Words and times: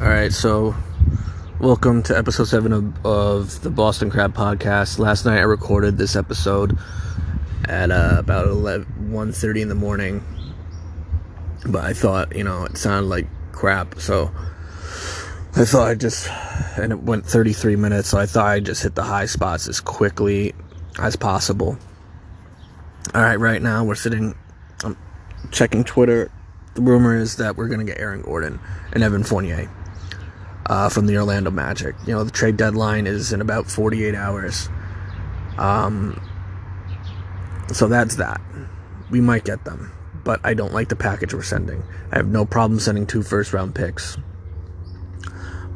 All 0.00 0.08
right, 0.08 0.32
so 0.32 0.74
welcome 1.58 2.02
to 2.04 2.16
episode 2.16 2.44
seven 2.44 2.72
of, 2.72 3.04
of 3.04 3.60
the 3.60 3.68
Boston 3.68 4.10
Crab 4.10 4.34
Podcast. 4.34 4.98
Last 4.98 5.26
night 5.26 5.36
I 5.36 5.42
recorded 5.42 5.98
this 5.98 6.16
episode 6.16 6.78
at 7.68 7.90
uh, 7.90 8.14
about 8.16 8.48
11, 8.48 9.10
1.30 9.12 9.60
in 9.60 9.68
the 9.68 9.74
morning, 9.74 10.24
but 11.66 11.84
I 11.84 11.92
thought, 11.92 12.34
you 12.34 12.44
know, 12.44 12.64
it 12.64 12.78
sounded 12.78 13.10
like 13.10 13.26
crap, 13.52 14.00
so 14.00 14.30
I 15.54 15.66
thought 15.66 15.88
I 15.90 15.94
just, 15.96 16.30
and 16.78 16.92
it 16.92 17.02
went 17.02 17.26
33 17.26 17.76
minutes, 17.76 18.08
so 18.08 18.18
I 18.18 18.24
thought 18.24 18.46
I'd 18.46 18.64
just 18.64 18.82
hit 18.82 18.94
the 18.94 19.04
high 19.04 19.26
spots 19.26 19.68
as 19.68 19.80
quickly 19.80 20.54
as 20.98 21.14
possible. 21.14 21.76
All 23.14 23.20
right, 23.20 23.38
right 23.38 23.60
now 23.60 23.84
we're 23.84 23.96
sitting, 23.96 24.34
I'm 24.82 24.96
checking 25.50 25.84
Twitter. 25.84 26.30
The 26.72 26.80
rumor 26.80 27.18
is 27.18 27.36
that 27.36 27.58
we're 27.58 27.68
to 27.68 27.84
get 27.84 28.00
Aaron 28.00 28.22
Gordon 28.22 28.60
and 28.94 29.02
Evan 29.02 29.24
Fournier 29.24 29.68
uh, 30.70 30.88
from 30.88 31.06
the 31.06 31.16
Orlando 31.16 31.50
Magic. 31.50 31.96
You 32.06 32.14
know, 32.14 32.22
the 32.22 32.30
trade 32.30 32.56
deadline 32.56 33.08
is 33.08 33.32
in 33.32 33.40
about 33.40 33.68
48 33.68 34.14
hours. 34.14 34.68
Um, 35.58 36.22
so 37.72 37.88
that's 37.88 38.16
that. 38.16 38.40
We 39.10 39.20
might 39.20 39.44
get 39.44 39.64
them, 39.64 39.90
but 40.22 40.38
I 40.44 40.54
don't 40.54 40.72
like 40.72 40.88
the 40.88 40.94
package 40.94 41.34
we're 41.34 41.42
sending. 41.42 41.82
I 42.12 42.16
have 42.18 42.28
no 42.28 42.46
problem 42.46 42.78
sending 42.78 43.04
two 43.04 43.24
first 43.24 43.52
round 43.52 43.74
picks. 43.74 44.16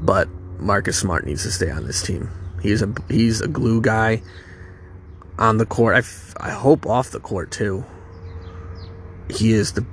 But 0.01 0.29
Marcus 0.61 0.97
Smart 0.97 1.27
needs 1.27 1.43
to 1.43 1.51
stay 1.51 1.73
on 1.73 1.85
this 1.87 2.01
team. 2.01 2.31
He's 2.63 2.81
a 2.81 2.95
he's 3.09 3.41
a 3.41 3.49
glue 3.49 3.81
guy 3.81 4.23
on 5.41 5.59
the 5.59 5.67
court. 5.67 5.97
I, 5.97 5.99
f- 5.99 6.35
I 6.39 6.51
hope 6.51 6.87
off 6.87 7.11
the 7.11 7.19
court 7.19 7.51
too. 7.51 7.85
He 9.29 9.53
is 9.53 9.73
the 9.73 9.85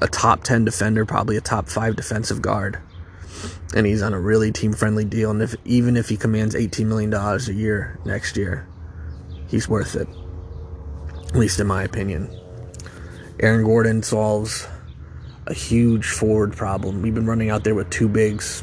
a 0.00 0.08
top 0.08 0.44
10 0.44 0.64
defender, 0.64 1.04
probably 1.04 1.36
a 1.36 1.42
top 1.42 1.68
5 1.68 1.94
defensive 1.94 2.40
guard 2.40 2.80
and 3.74 3.86
he's 3.86 4.02
on 4.02 4.12
a 4.12 4.20
really 4.20 4.52
team 4.52 4.72
friendly 4.72 5.04
deal. 5.04 5.30
And 5.30 5.42
if 5.42 5.54
even 5.64 5.96
if 5.96 6.08
he 6.08 6.16
commands 6.16 6.54
$18 6.54 6.86
million 6.86 7.12
a 7.12 7.38
year 7.52 7.98
next 8.04 8.36
year, 8.36 8.66
he's 9.48 9.68
worth 9.68 9.96
it. 9.96 10.08
At 11.28 11.36
least 11.36 11.60
in 11.60 11.66
my 11.66 11.82
opinion. 11.82 12.28
Aaron 13.40 13.64
Gordon 13.64 14.02
solves 14.02 14.66
a 15.46 15.54
huge 15.54 16.06
forward 16.06 16.56
problem. 16.56 17.02
We've 17.02 17.14
been 17.14 17.26
running 17.26 17.50
out 17.50 17.64
there 17.64 17.74
with 17.74 17.88
two 17.90 18.08
bigs 18.08 18.62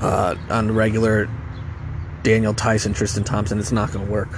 uh, 0.00 0.36
on 0.50 0.68
the 0.68 0.72
regular 0.72 1.28
Daniel 2.22 2.52
Theis, 2.54 2.94
Tristan 2.94 3.24
Thompson. 3.24 3.58
It's 3.58 3.72
not 3.72 3.92
going 3.92 4.06
to 4.06 4.12
work. 4.12 4.28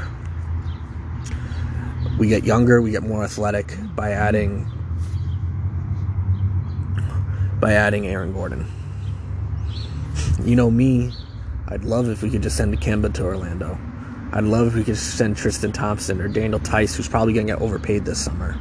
We 2.19 2.29
get 2.29 2.45
younger, 2.45 2.83
we 2.83 2.91
get 2.91 3.03
more 3.03 3.25
athletic 3.25 3.75
by 3.95 4.11
adding 4.13 4.71
by 7.61 7.75
adding 7.75 8.07
Aaron 8.07 8.33
Gordon. 8.33 8.67
You 10.43 10.57
know 10.57 10.71
me, 10.71 11.13
I'd 11.69 11.85
love 11.85 12.09
if 12.09 12.23
we 12.23 12.31
could 12.31 12.43
just 12.43 12.57
send 12.57 12.79
Kemba 12.81 13.13
to 13.15 13.25
Orlando. 13.25 13.79
I'd 14.33 14.45
love 14.45 14.69
if 14.69 14.75
we 14.75 14.85
could 14.85 14.97
send 14.97 15.37
Tristan 15.37 15.73
Thompson 15.73 16.21
or 16.21 16.29
Daniel 16.29 16.59
Theis, 16.61 16.97
who's 16.97 17.09
probably 17.09 17.35
going 17.35 17.47
to 17.47 17.53
get 17.53 17.63
overpaid 17.63 18.05
this 18.05 18.25
summer. 18.25 18.59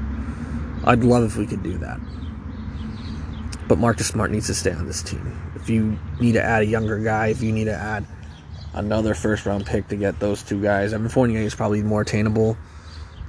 I'd 0.84 1.04
love 1.04 1.24
if 1.24 1.38
we 1.38 1.46
could 1.46 1.64
do 1.64 1.78
that. 1.78 2.00
But 3.68 3.78
Marcus 3.78 4.08
Smart 4.08 4.32
needs 4.32 4.48
to 4.48 4.54
stay 4.54 4.72
on 4.72 4.88
this 4.88 5.04
team. 5.04 5.40
If 5.56 5.70
you 5.70 5.98
need 6.20 6.34
to 6.34 6.44
add 6.44 6.64
a 6.64 6.66
younger 6.66 6.98
guy, 6.98 7.28
if 7.28 7.42
you 7.42 7.52
need 7.52 7.66
to 7.66 7.76
add 7.76 8.06
another 8.74 9.14
first 9.14 9.46
round 9.46 9.66
pick 9.66 9.88
to 9.90 9.96
get 9.96 10.20
those 10.20 10.44
two 10.44 10.62
guys, 10.62 10.92
Evan 10.92 11.08
Fournier 11.08 11.40
is 11.40 11.56
probably 11.56 11.84
more 11.84 12.02
attainable 12.02 12.58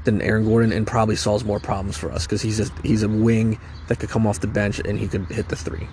than 0.04 0.22
Aaron 0.22 0.44
Gordon 0.44 0.72
and 0.72 0.86
probably 0.86 1.16
solves 1.16 1.44
more 1.44 1.60
problems 1.60 1.96
for 1.96 2.10
us 2.10 2.26
because 2.26 2.42
he's 2.42 2.60
a, 2.60 2.72
he's 2.82 3.02
a 3.02 3.08
wing 3.08 3.58
that 3.88 3.98
could 3.98 4.08
come 4.08 4.26
off 4.26 4.40
the 4.40 4.46
bench 4.46 4.80
and 4.80 4.98
he 4.98 5.08
could 5.08 5.26
hit 5.26 5.48
the 5.48 5.56
three. 5.56 5.88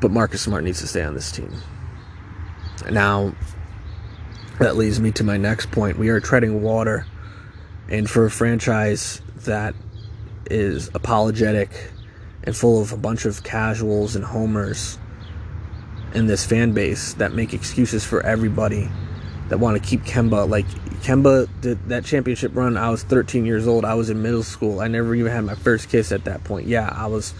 But 0.00 0.10
Marcus 0.10 0.42
Smart 0.42 0.64
needs 0.64 0.80
to 0.80 0.86
stay 0.86 1.02
on 1.02 1.14
this 1.14 1.30
team. 1.30 1.52
Now, 2.90 3.34
that 4.58 4.76
leads 4.76 5.00
me 5.00 5.10
to 5.12 5.24
my 5.24 5.36
next 5.36 5.70
point. 5.70 5.98
We 5.98 6.08
are 6.08 6.20
treading 6.20 6.62
water, 6.62 7.06
and 7.88 8.08
for 8.08 8.26
a 8.26 8.30
franchise 8.30 9.20
that 9.44 9.74
is 10.50 10.90
apologetic 10.94 11.70
and 12.44 12.56
full 12.56 12.80
of 12.80 12.92
a 12.92 12.96
bunch 12.96 13.24
of 13.24 13.42
casuals 13.42 14.16
and 14.16 14.24
homers 14.24 14.98
in 16.14 16.26
this 16.26 16.44
fan 16.44 16.72
base 16.72 17.14
that 17.14 17.32
make 17.32 17.54
excuses 17.54 18.04
for 18.04 18.22
everybody 18.22 18.90
that 19.50 19.58
want 19.58 19.80
to 19.80 19.86
keep 19.86 20.02
Kemba. 20.02 20.48
Like 20.48 20.66
Kemba 21.02 21.48
did 21.60 21.88
that 21.88 22.04
championship 22.04 22.52
run. 22.54 22.76
I 22.76 22.88
was 22.88 23.02
13 23.02 23.44
years 23.44 23.66
old. 23.66 23.84
I 23.84 23.94
was 23.94 24.08
in 24.08 24.22
middle 24.22 24.42
school. 24.42 24.80
I 24.80 24.88
never 24.88 25.14
even 25.14 25.30
had 25.30 25.44
my 25.44 25.56
first 25.56 25.90
kiss 25.90 26.12
at 26.12 26.24
that 26.24 26.42
point. 26.44 26.66
Yeah, 26.66 26.88
I 26.90 27.06
was. 27.06 27.34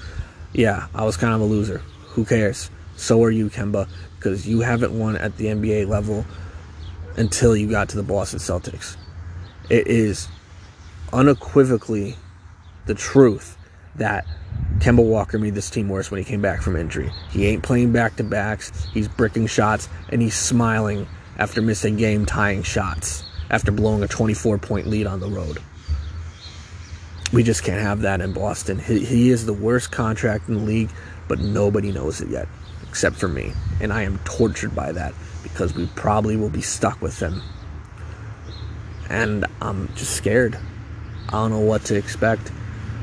Yeah, 0.52 0.88
I 0.94 1.04
was 1.04 1.16
kind 1.16 1.32
of 1.32 1.40
a 1.40 1.44
loser. 1.44 1.78
Who 2.08 2.24
cares? 2.24 2.70
So 2.96 3.22
are 3.22 3.30
you, 3.30 3.48
Kemba, 3.48 3.88
because 4.16 4.46
you 4.46 4.60
haven't 4.60 4.98
won 4.98 5.16
at 5.16 5.36
the 5.36 5.46
NBA 5.46 5.88
level 5.88 6.26
until 7.16 7.56
you 7.56 7.70
got 7.70 7.88
to 7.90 7.96
the 7.96 8.02
Boston 8.02 8.40
Celtics. 8.40 8.96
It 9.70 9.86
is 9.86 10.28
unequivocally 11.12 12.16
the 12.86 12.94
truth 12.94 13.56
that 13.94 14.26
Kemba 14.78 15.04
Walker 15.04 15.38
made 15.38 15.54
this 15.54 15.70
team 15.70 15.88
worse 15.88 16.10
when 16.10 16.18
he 16.18 16.24
came 16.24 16.42
back 16.42 16.62
from 16.62 16.74
injury. 16.74 17.10
He 17.30 17.46
ain't 17.46 17.62
playing 17.62 17.92
back 17.92 18.16
to 18.16 18.24
backs, 18.24 18.86
he's 18.92 19.08
bricking 19.08 19.46
shots, 19.46 19.88
and 20.08 20.20
he's 20.20 20.34
smiling 20.34 21.06
after 21.40 21.62
missing 21.62 21.96
game 21.96 22.26
tying 22.26 22.62
shots 22.62 23.24
after 23.50 23.72
blowing 23.72 24.02
a 24.02 24.08
24 24.08 24.58
point 24.58 24.86
lead 24.86 25.06
on 25.06 25.18
the 25.18 25.26
road. 25.26 25.58
We 27.32 27.42
just 27.42 27.64
can't 27.64 27.80
have 27.80 28.02
that 28.02 28.20
in 28.20 28.32
Boston. 28.32 28.78
He, 28.78 29.04
he 29.04 29.30
is 29.30 29.46
the 29.46 29.52
worst 29.52 29.90
contract 29.90 30.48
in 30.48 30.54
the 30.54 30.60
league, 30.60 30.90
but 31.28 31.38
nobody 31.38 31.92
knows 31.92 32.20
it 32.20 32.28
yet, 32.28 32.46
except 32.88 33.16
for 33.16 33.28
me. 33.28 33.52
And 33.80 33.92
I 33.92 34.02
am 34.02 34.18
tortured 34.24 34.74
by 34.74 34.92
that 34.92 35.14
because 35.42 35.74
we 35.74 35.86
probably 35.94 36.36
will 36.36 36.50
be 36.50 36.60
stuck 36.60 37.00
with 37.00 37.18
him. 37.18 37.40
And 39.08 39.46
I'm 39.62 39.88
just 39.94 40.14
scared. 40.14 40.58
I 41.28 41.32
don't 41.32 41.50
know 41.50 41.60
what 41.60 41.84
to 41.86 41.96
expect. 41.96 42.52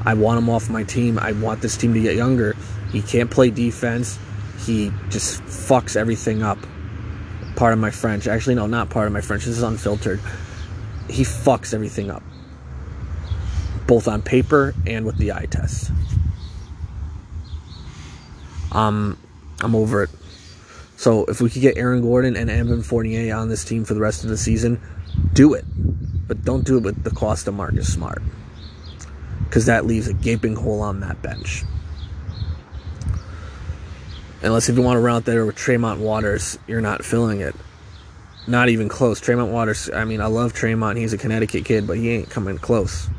I 0.06 0.14
want 0.14 0.38
him 0.38 0.50
off 0.50 0.69
my 0.69 0.84
team. 0.84 1.18
I 1.18 1.31
want 1.31 1.62
this 1.62 1.75
team 1.75 1.94
to 1.96 2.02
get 2.02 2.16
younger. 2.16 2.56
He 2.92 3.02
can't 3.02 3.31
play 3.31 3.50
defense. 3.50 4.19
He 4.59 4.92
just 5.09 5.42
fucks 5.44 5.96
everything 5.96 6.44
up 6.44 6.59
part 7.57 7.73
of 7.73 7.79
my 7.79 7.91
French. 7.91 8.28
Actually, 8.28 8.56
no, 8.56 8.68
not 8.68 8.90
part 8.90 9.07
of 9.07 9.13
my 9.13 9.19
French. 9.19 9.44
This 9.44 9.57
is 9.57 9.63
unfiltered. 9.63 10.22
He 11.09 11.23
fucks 11.23 11.73
everything 11.73 12.09
up, 12.09 12.23
both 13.85 14.07
on 14.07 14.22
paper 14.22 14.73
and 14.85 15.06
with 15.06 15.18
the 15.18 15.34
eye 15.34 15.47
test. 15.50 15.91
Um, 18.72 19.18
I'm 19.59 19.75
over 19.75 20.03
it. 20.03 20.09
So 20.97 21.25
if 21.25 21.41
we 21.41 21.50
could 21.50 21.62
get 21.62 21.78
Aaron 21.78 22.01
Gordon 22.01 22.35
and 22.35 22.50
Evan 22.50 22.81
Fournier 22.84 23.35
on 23.35 23.50
this 23.50 23.66
team 23.66 23.85
for 23.85 23.94
the 23.94 24.00
rest 24.00 24.24
of 24.24 24.29
the 24.29 24.38
season, 24.38 24.81
do 25.34 25.53
it. 25.53 25.66
But 26.28 26.44
don't 26.44 26.66
do 26.66 26.78
it 26.78 26.84
with 26.84 27.03
the 27.03 27.12
cost 27.12 27.47
of 27.47 27.53
Marcus 27.53 27.91
Smart. 27.91 28.22
Because 29.44 29.66
that 29.66 29.85
leaves 29.85 30.07
a 30.07 30.13
gaping 30.13 30.56
hole 30.56 30.81
on 30.81 31.00
that 31.00 31.22
bench. 31.22 31.63
Unless 34.44 34.70
if 34.70 34.78
you 34.78 34.84
want 34.84 34.98
to 34.98 35.02
run 35.02 35.18
out 35.18 35.25
there 35.25 35.46
with 35.46 35.56
Tremont 35.56 36.00
Waters, 36.00 36.59
you're 36.68 36.81
not 36.81 37.03
filling 37.03 37.42
it. 37.42 37.56
Not 38.46 38.70
even 38.70 38.88
close. 38.88 39.20
Tremont 39.20 39.52
Waters, 39.52 39.90
I 39.94 40.06
mean, 40.06 40.22
I 40.22 40.28
love 40.28 40.53
Tremont. 40.53 40.98
He's 40.98 41.12
a 41.12 41.18
Connecticut 41.18 41.66
kid, 41.66 41.88
but 41.88 41.98
he 41.98 42.12
ain't 42.12 42.30
coming 42.30 42.58
close 42.58 43.09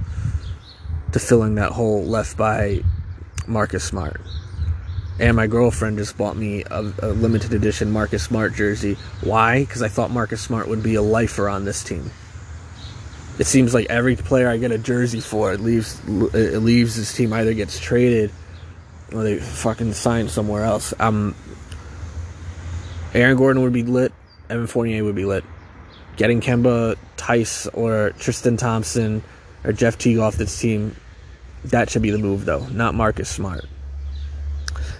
to 1.12 1.19
filling 1.19 1.56
that 1.56 1.73
hole 1.73 2.05
left 2.05 2.37
by 2.37 2.83
Marcus 3.47 3.84
Smart. 3.84 4.21
And 5.21 5.37
my 5.37 5.49
girlfriend 5.49 5.99
just 5.99 6.17
bought 6.17 6.37
me 6.37 6.62
a, 6.71 6.93
a 7.03 7.09
limited 7.09 7.53
edition 7.53 7.91
Marcus 7.91 8.23
Smart 8.23 8.55
jersey. 8.55 8.97
Why? 9.21 9.61
Because 9.61 9.83
I 9.83 9.89
thought 9.89 10.12
Marcus 10.12 10.41
Smart 10.41 10.69
would 10.69 10.83
be 10.83 10.95
a 10.95 11.03
lifer 11.03 11.49
on 11.49 11.65
this 11.65 11.83
team. 11.83 12.11
It 13.41 13.47
seems 13.47 13.75
like 13.75 13.87
every 13.91 14.15
player 14.15 14.49
I 14.49 14.56
get 14.56 14.71
a 14.71 14.79
jersey 14.79 15.21
for, 15.21 15.53
it 15.53 15.61
leaves 15.61 16.00
it 16.06 16.61
leaves 16.62 16.97
this 16.97 17.15
team 17.15 17.33
either 17.33 17.55
gets 17.55 17.79
traded 17.79 18.33
or 19.12 19.22
they 19.22 19.38
fucking 19.38 19.93
sign 19.93 20.28
somewhere 20.28 20.64
else. 20.64 20.93
Um, 20.99 21.34
Aaron 23.14 23.37
Gordon 23.37 23.62
would 23.62 23.72
be 23.72 23.82
lit. 23.82 24.12
Evan 24.50 24.66
Fournier 24.66 25.05
would 25.05 25.14
be 25.14 25.25
lit. 25.25 25.44
Getting 26.16 26.40
Kemba 26.40 26.96
Theis 27.16 27.69
or 27.75 28.10
Tristan 28.19 28.56
Thompson 28.56 29.22
or 29.64 29.72
Jeff 29.72 29.99
Teague 29.99 30.19
off 30.19 30.37
this 30.37 30.58
team, 30.58 30.94
that 31.64 31.90
should 31.90 32.02
be 32.02 32.10
the 32.10 32.19
move 32.19 32.44
though, 32.44 32.66
not 32.66 32.94
Marcus 32.94 33.28
Smart. 33.28 33.64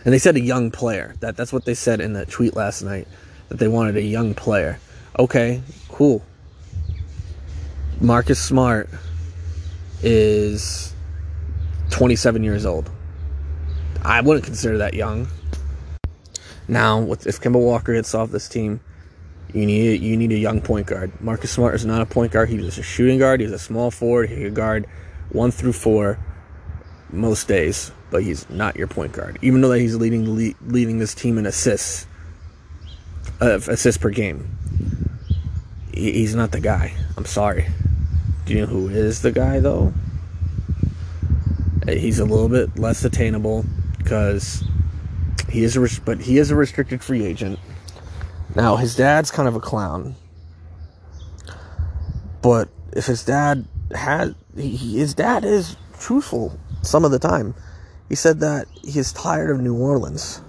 And 0.05 0.15
they 0.15 0.19
said 0.19 0.37
a 0.37 0.41
young 0.41 0.71
player. 0.71 1.15
That 1.21 1.37
that's 1.37 1.53
what 1.53 1.65
they 1.65 1.75
said 1.75 2.01
in 2.01 2.13
the 2.13 2.25
tweet 2.25 2.57
last 2.57 2.83
night. 2.83 3.09
That 3.49 3.59
they 3.59 3.69
wanted 3.69 3.97
a 3.97 4.03
young 4.03 4.35
player. 4.35 4.79
Okay, 5.19 5.63
cool. 5.89 6.25
Marcus 8.01 8.41
Smart 8.41 8.89
is 10.03 10.95
27 11.91 12.45
years 12.45 12.65
old. 12.65 12.91
I 14.09 14.23
wouldn't 14.23 14.47
consider 14.47 14.79
that 14.79 14.95
young. 14.95 15.29
Now, 16.67 17.03
if 17.13 17.41
Kemba 17.43 17.61
Walker 17.61 17.93
gets 17.93 18.15
off 18.15 18.31
this 18.31 18.49
team, 18.49 18.81
you 19.53 19.67
need 19.67 20.01
you 20.01 20.17
need 20.17 20.33
a 20.33 20.39
young 20.39 20.63
point 20.63 20.87
guard. 20.87 21.13
Marcus 21.21 21.51
Smart 21.51 21.75
is 21.75 21.85
not 21.85 22.01
a 22.01 22.07
point 22.07 22.33
guard. 22.33 22.49
He's 22.49 22.65
just 22.65 22.79
a 22.79 22.83
shooting 22.83 23.19
guard. 23.19 23.41
He's 23.41 23.53
a 23.53 23.59
small 23.59 23.91
forward. 23.91 24.31
He 24.31 24.37
can 24.37 24.55
guard 24.55 24.87
one 25.31 25.51
through 25.51 25.75
four. 25.75 26.19
most 27.11 27.49
days, 27.49 27.93
but 28.11 28.23
he's 28.23 28.49
not 28.49 28.77
your 28.77 28.87
point 28.87 29.13
guard. 29.13 29.39
Even 29.43 29.61
though 29.61 29.69
that 29.69 29.79
he's 29.79 29.97
leading 29.97 30.55
leading 30.67 30.99
this 30.99 31.15
team 31.15 31.37
in 31.37 31.45
assists, 31.45 32.07
uh, 33.43 33.61
assists 33.69 34.01
per 34.01 34.11
game, 34.11 34.49
he's 35.93 36.35
not 36.35 36.53
the 36.53 36.61
guy. 36.61 36.95
I'm 37.19 37.27
sorry. 37.27 37.67
Do 38.47 38.55
you 38.55 38.61
know 38.61 38.67
who 38.67 38.89
is 38.89 39.21
the 39.21 39.33
guy 39.33 39.61
though? 39.61 39.93
Uh, 41.87 41.93
he's 41.93 42.19
a 42.19 42.25
little 42.25 42.49
bit 42.49 42.79
less 42.79 43.05
attainable 43.05 43.67
because 44.09 44.65
he 45.51 45.63
is 45.63 45.77
a 45.77 46.01
but 46.03 46.19
he 46.19 46.39
is 46.39 46.51
a 46.51 46.57
restricted 46.57 47.05
free 47.05 47.27
agent. 47.27 47.59
Now 48.55 48.77
his 48.77 48.97
dad's 48.97 49.31
kind 49.31 49.47
of 49.47 49.55
a 49.55 49.61
clown, 49.61 50.15
but 52.41 52.71
if 52.95 53.05
his 53.05 53.23
dad 53.23 53.67
had 53.95 54.35
he, 54.57 54.99
his 54.99 55.13
dad 55.13 55.45
is 55.45 55.77
truthful 56.01 56.59
some 56.81 57.05
of 57.05 57.11
the 57.11 57.19
time. 57.19 57.55
He 58.09 58.15
said 58.15 58.41
that 58.41 58.67
he 58.83 58.99
is 58.99 59.13
tired 59.13 59.51
of 59.51 59.61
New 59.61 59.77
Orleans. 59.77 60.41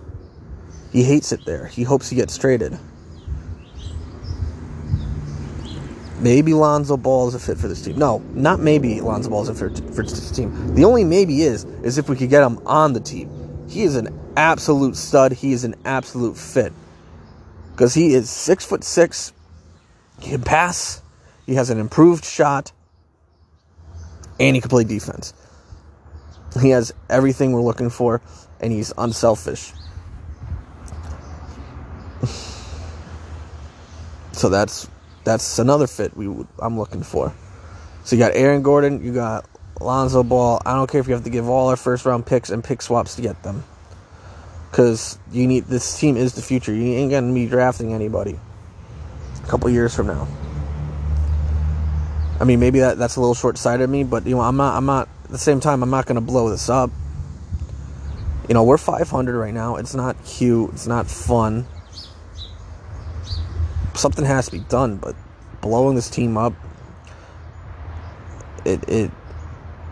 He 0.94 1.04
hates 1.04 1.34
it 1.34 1.44
there. 1.44 1.66
He 1.66 1.84
hopes 1.84 2.10
he 2.10 2.16
gets 2.16 2.38
traded. 2.38 2.80
Maybe 6.22 6.54
Lonzo 6.54 6.96
Ball 6.96 7.28
is 7.28 7.36
a 7.36 7.40
fit 7.40 7.58
for 7.58 7.68
this 7.68 7.84
team. 7.84 7.98
No, 7.98 8.20
not 8.34 8.62
maybe 8.62 9.02
Lonzo 9.02 9.30
Ball 9.30 9.42
is 9.42 9.50
a 9.50 9.54
fit 9.54 9.94
for 9.94 10.04
this 10.04 10.32
team. 10.32 10.76
The 10.76 10.86
only 10.86 11.04
maybe 11.04 11.42
is 11.42 11.66
is 11.84 11.98
if 11.98 12.08
we 12.08 12.16
could 12.16 12.30
get 12.30 12.42
him 12.42 12.66
on 12.66 12.94
the 12.94 13.02
team. 13.02 13.39
He 13.70 13.84
is 13.84 13.96
an 13.96 14.20
absolute 14.36 14.98
stud. 14.98 15.32
He 15.32 15.54
is 15.54 15.64
an 15.64 15.76
absolute 15.86 16.36
fit 16.36 16.74
because 17.72 17.94
he 17.94 18.16
is 18.16 18.30
six 18.30 18.66
foot 18.66 18.84
six. 18.84 19.32
He 20.20 20.32
can 20.32 20.42
pass. 20.42 21.04
He 21.46 21.54
has 21.54 21.70
an 21.70 21.80
improved 21.80 22.26
shot, 22.26 22.72
and 24.40 24.56
he 24.56 24.62
can 24.62 24.70
play 24.70 24.84
defense. 24.84 25.34
He 26.60 26.72
has 26.72 26.92
everything 27.10 27.52
we're 27.52 27.62
looking 27.62 27.92
for, 27.92 28.22
and 28.60 28.74
he's 28.74 28.92
unselfish. 28.98 29.72
so 34.32 34.50
that's 34.50 34.90
that's 35.24 35.60
another 35.60 35.86
fit 35.86 36.18
we 36.18 36.26
I'm 36.58 36.78
looking 36.78 37.04
for. 37.04 37.34
So 38.04 38.16
you 38.16 38.20
got 38.20 38.32
Aaron 38.34 38.64
Gordon, 38.64 39.06
you 39.06 39.14
got 39.14 39.46
Lonzo 39.80 40.24
Ball. 40.24 40.62
I 40.66 40.74
don't 40.74 40.90
care 40.90 41.02
if 41.02 41.08
you 41.08 41.14
have 41.14 41.24
to 41.24 41.30
give 41.30 41.48
all 41.48 41.70
our 41.70 41.76
first 41.76 42.06
round 42.06 42.26
picks 42.26 42.50
and 42.50 42.64
pick 42.64 42.82
swaps 42.82 43.16
to 43.16 43.22
get 43.22 43.42
them. 43.44 43.64
Cause 44.72 45.18
you 45.32 45.48
need 45.48 45.66
this 45.66 46.00
team 46.00 46.16
is 46.16 46.34
the 46.34 46.42
future. 46.42 46.74
You 46.74 46.94
ain't 46.94 47.12
gonna 47.12 47.34
be 47.34 47.48
drafting 47.48 47.94
anybody 47.94 48.40
a 49.44 49.48
couple 49.48 49.70
years 49.70 49.96
from 49.96 50.08
now. 50.08 50.28
I 52.40 52.44
mean, 52.44 52.60
maybe 52.60 52.80
that, 52.80 52.98
that's 52.98 53.16
a 53.16 53.20
little 53.20 53.36
short 53.36 53.58
sighted 53.58 53.86
of 53.86 53.90
me, 53.90 54.04
but 54.04 54.26
you 54.26 54.36
know, 54.36 54.42
I'm 54.42 54.58
not. 54.58 54.76
I'm 54.76 54.86
not. 54.86 55.10
At 55.26 55.32
the 55.32 55.38
same 55.38 55.60
time, 55.60 55.82
I'm 55.82 55.90
not 55.90 56.06
gonna 56.06 56.22
blow 56.22 56.50
this 56.50 56.70
up. 56.70 56.92
You 58.48 58.54
know, 58.54 58.64
we're 58.64 58.78
500 58.78 59.38
right 59.38 59.54
now. 59.54 59.76
It's 59.76 59.96
not 59.96 60.24
cute. 60.24 60.72
It's 60.74 60.88
not 60.88 61.08
fun 61.08 61.68
something 64.00 64.26
has 64.26 64.46
to 64.46 64.52
be 64.54 64.60
done, 64.60 64.98
but 64.98 65.16
blowing 65.62 65.96
this 65.96 66.10
team 66.10 66.38
up, 66.38 66.54
it 68.66 68.88
it 68.88 69.12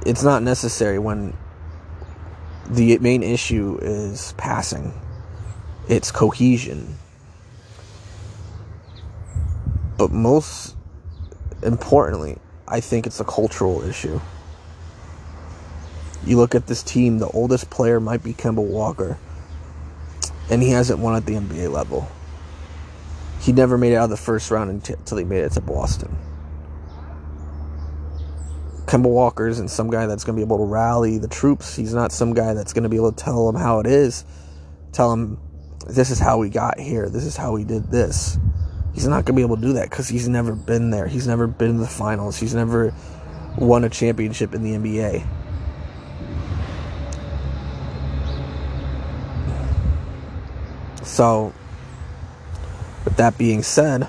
it's 0.08 0.24
not 0.24 0.42
necessary 0.42 0.98
when 0.98 1.34
the 2.70 2.98
main 3.00 3.24
issue 3.24 3.78
is 3.82 4.34
passing. 4.38 4.94
It's 5.90 6.12
cohesion. 6.12 6.98
But 9.98 10.12
most 10.12 10.78
importantly, 11.62 12.38
I 12.68 12.80
think 12.80 13.06
it's 13.06 13.20
a 13.20 13.26
cultural 13.26 13.82
issue. 13.82 14.22
You 16.26 16.38
look 16.38 16.56
at 16.56 16.68
this 16.68 16.84
team, 16.84 17.20
the 17.20 17.28
oldest 17.28 17.70
player 17.70 18.00
might 18.00 18.24
be 18.24 18.34
Kemba 18.34 18.64
Walker, 18.64 19.18
and 20.50 20.64
he 20.64 20.70
hasn't 20.70 21.00
won 21.00 21.16
at 21.16 21.26
the 21.26 21.34
NBA 21.34 21.70
level. 21.70 22.10
He 23.42 23.52
never 23.52 23.78
made 23.78 23.92
it 23.92 23.96
out 23.96 24.06
of 24.06 24.10
the 24.12 24.18
first 24.18 24.52
round 24.52 24.70
until 24.70 25.18
he 25.18 25.26
made 25.26 25.44
it 25.44 25.52
to 25.54 25.62
Boston. 25.62 26.16
Kemba 28.88 29.10
Walker 29.10 29.50
isn't 29.50 29.68
some 29.68 29.90
guy 29.90 30.06
that's 30.06 30.24
going 30.24 30.38
to 30.38 30.40
be 30.40 30.46
able 30.46 30.60
to 30.60 30.64
rally 30.64 31.18
the 31.18 31.28
troops. 31.28 31.76
He's 31.76 31.94
not 31.94 32.14
some 32.14 32.34
guy 32.34 32.54
that's 32.54 32.72
going 32.72 32.84
to 32.84 32.90
be 32.90 32.96
able 32.96 33.12
to 33.12 33.22
tell 33.22 33.46
them 33.52 33.62
how 33.62 33.82
it 33.82 33.86
is. 33.86 34.24
Tell 34.94 35.10
them, 35.10 35.38
this 35.86 36.10
is 36.10 36.20
how 36.20 36.38
we 36.38 36.50
got 36.50 36.80
here. 36.80 37.10
This 37.10 37.26
is 37.26 37.36
how 37.36 37.52
we 37.52 37.66
did 37.66 37.92
this. 37.92 38.38
He's 38.94 39.06
not 39.06 39.26
going 39.26 39.26
to 39.26 39.34
be 39.34 39.42
able 39.42 39.58
to 39.58 39.62
do 39.62 39.74
that 39.74 39.90
because 39.90 40.08
he's 40.08 40.30
never 40.30 40.56
been 40.56 40.90
there. 40.90 41.06
He's 41.06 41.28
never 41.28 41.48
been 41.48 41.72
in 41.72 41.78
the 41.78 41.88
finals. 41.88 42.38
He's 42.38 42.56
never 42.56 42.94
won 43.58 43.84
a 43.84 43.90
championship 43.90 44.56
in 44.56 44.64
the 44.64 44.72
NBA. 44.72 45.28
So 51.04 51.54
with 53.04 53.18
that 53.18 53.38
being 53.38 53.64
said, 53.64 54.08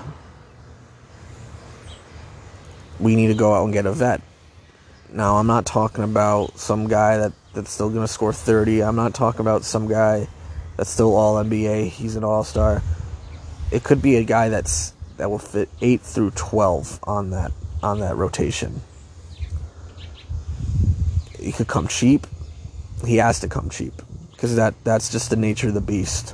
we 2.97 3.17
need 3.17 3.27
to 3.27 3.33
go 3.33 3.53
out 3.53 3.65
and 3.65 3.73
get 3.73 3.85
a 3.85 3.91
vet. 3.91 4.21
Now, 5.11 5.37
I'm 5.37 5.47
not 5.47 5.65
talking 5.65 6.03
about 6.03 6.59
some 6.59 6.87
guy 6.87 7.17
that, 7.17 7.33
that's 7.53 7.71
still 7.71 7.89
going 7.89 8.01
to 8.01 8.07
score 8.07 8.31
30. 8.31 8.83
I'm 8.83 8.95
not 8.95 9.13
talking 9.13 9.41
about 9.41 9.63
some 9.63 9.87
guy 9.87 10.27
that's 10.77 10.89
still 10.89 11.15
all 11.15 11.43
NBA. 11.43 11.89
He's 11.89 12.15
an 12.15 12.23
all 12.23 12.43
star. 12.43 12.83
It 13.71 13.83
could 13.83 14.01
be 14.01 14.15
a 14.17 14.23
guy 14.23 14.49
that's 14.49 14.93
that 15.17 15.29
will 15.29 15.39
fit 15.39 15.67
8 15.81 16.01
through 16.01 16.31
12 16.31 16.99
on 17.03 17.31
that 17.31 17.51
on 17.83 17.99
that 17.99 18.15
rotation. 18.15 18.81
He 21.37 21.51
could 21.51 21.67
come 21.67 21.87
cheap. 21.87 22.25
He 23.05 23.17
has 23.17 23.39
to 23.41 23.47
come 23.47 23.69
cheap 23.69 23.93
because 24.31 24.55
that 24.55 24.73
that's 24.83 25.09
just 25.09 25.29
the 25.29 25.35
nature 25.35 25.67
of 25.67 25.73
the 25.73 25.81
beast 25.81 26.33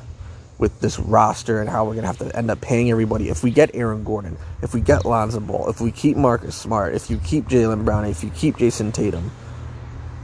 with 0.57 0.79
this 0.79 0.99
roster 0.99 1.59
and 1.59 1.69
how 1.69 1.83
we're 1.83 1.93
going 1.93 2.03
to 2.03 2.07
have 2.07 2.17
to 2.17 2.35
end 2.35 2.49
up 2.49 2.61
paying 2.61 2.89
everybody. 2.89 3.29
If 3.29 3.43
we 3.43 3.51
get 3.51 3.71
Aaron 3.73 4.03
Gordon, 4.03 4.37
if 4.61 4.73
we 4.73 4.81
get 4.81 5.05
Lonzo 5.05 5.39
Ball, 5.39 5.69
if 5.69 5.81
we 5.81 5.91
keep 5.91 6.15
Marcus 6.15 6.55
Smart, 6.55 6.95
if 6.95 7.09
you 7.09 7.17
keep 7.17 7.45
Jaylen 7.45 7.83
Brown, 7.83 8.05
if 8.05 8.23
you 8.23 8.29
keep 8.29 8.57
Jayson 8.57 8.93
Tatum, 8.93 9.31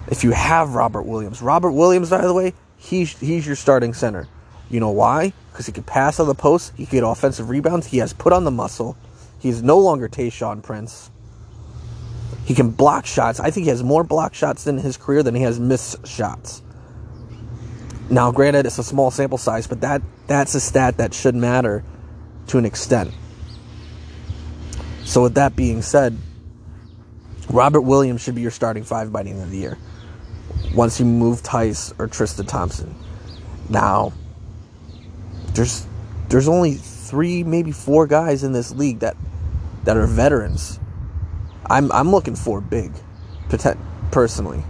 if 0.07 0.23
you 0.23 0.31
have 0.31 0.73
Robert 0.73 1.03
Williams. 1.03 1.41
Robert 1.41 1.71
Williams, 1.71 2.09
by 2.09 2.21
the 2.21 2.33
way, 2.33 2.53
he's, 2.77 3.17
he's 3.19 3.45
your 3.45 3.55
starting 3.55 3.93
center. 3.93 4.27
You 4.69 4.79
know 4.79 4.91
why? 4.91 5.33
Because 5.51 5.65
he 5.65 5.73
can 5.73 5.83
pass 5.83 6.19
on 6.19 6.27
the 6.27 6.35
post, 6.35 6.73
he 6.77 6.85
can 6.85 6.99
get 6.99 7.03
offensive 7.03 7.49
rebounds, 7.49 7.87
he 7.87 7.97
has 7.97 8.13
put 8.13 8.31
on 8.31 8.45
the 8.45 8.51
muscle, 8.51 8.95
he's 9.39 9.61
no 9.61 9.77
longer 9.77 10.07
Tayshaun 10.07 10.63
Prince. 10.63 11.09
He 12.45 12.55
can 12.55 12.71
block 12.71 13.05
shots. 13.05 13.39
I 13.39 13.51
think 13.51 13.65
he 13.65 13.69
has 13.69 13.83
more 13.83 14.03
block 14.03 14.33
shots 14.33 14.65
in 14.65 14.77
his 14.77 14.97
career 14.97 15.23
than 15.23 15.35
he 15.35 15.43
has 15.43 15.59
missed 15.59 16.07
shots. 16.07 16.61
Now, 18.11 18.29
granted, 18.29 18.65
it's 18.65 18.77
a 18.77 18.83
small 18.83 19.09
sample 19.09 19.37
size, 19.37 19.67
but 19.67 19.81
that 19.81 20.01
that's 20.27 20.53
a 20.53 20.59
stat 20.59 20.97
that 20.97 21.13
should 21.13 21.33
matter 21.33 21.81
to 22.47 22.57
an 22.57 22.65
extent. 22.65 23.13
So, 25.05 25.23
with 25.23 25.35
that 25.35 25.55
being 25.55 25.81
said, 25.81 26.17
Robert 27.49 27.81
Williams 27.81 28.21
should 28.21 28.35
be 28.35 28.41
your 28.41 28.51
starting 28.51 28.83
five 28.83 29.13
by 29.13 29.23
the 29.23 29.29
end 29.29 29.41
of 29.41 29.49
the 29.49 29.57
year. 29.57 29.77
Once 30.75 30.99
you 30.99 31.05
move 31.05 31.41
Theis 31.41 31.93
or 31.97 32.07
Tristan 32.07 32.45
Thompson. 32.45 32.93
Now, 33.69 34.11
there's 35.53 35.87
there's 36.27 36.49
only 36.49 36.73
three, 36.73 37.43
maybe 37.45 37.71
four 37.71 38.07
guys 38.07 38.43
in 38.43 38.51
this 38.51 38.73
league 38.73 38.99
that 38.99 39.15
that 39.85 39.95
are 39.95 40.05
veterans. 40.05 40.81
I'm 41.65 41.89
I'm 41.93 42.11
looking 42.11 42.35
for 42.35 42.59
big, 42.59 42.91
personally, 44.11 44.65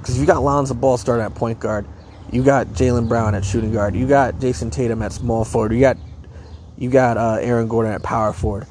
because 0.00 0.18
you 0.18 0.24
got 0.24 0.42
Lonzo 0.42 0.72
Ball 0.72 0.96
starting 0.96 1.26
at 1.26 1.34
point 1.34 1.60
guard 1.60 1.86
you 2.30 2.42
got 2.42 2.68
Jaylen 2.68 3.08
Brown 3.08 3.34
at 3.34 3.44
shooting 3.44 3.72
guard. 3.72 3.94
You 3.94 4.06
got 4.06 4.34
Jayson 4.34 4.70
Tatum 4.70 5.02
at 5.02 5.12
small 5.12 5.44
forward. 5.44 5.72
You 5.72 5.80
got 5.80 5.96
you 6.76 6.90
got 6.90 7.16
uh, 7.16 7.38
Aaron 7.40 7.68
Gordon 7.68 7.92
at 7.92 8.02
power 8.02 8.32
forward, 8.32 8.66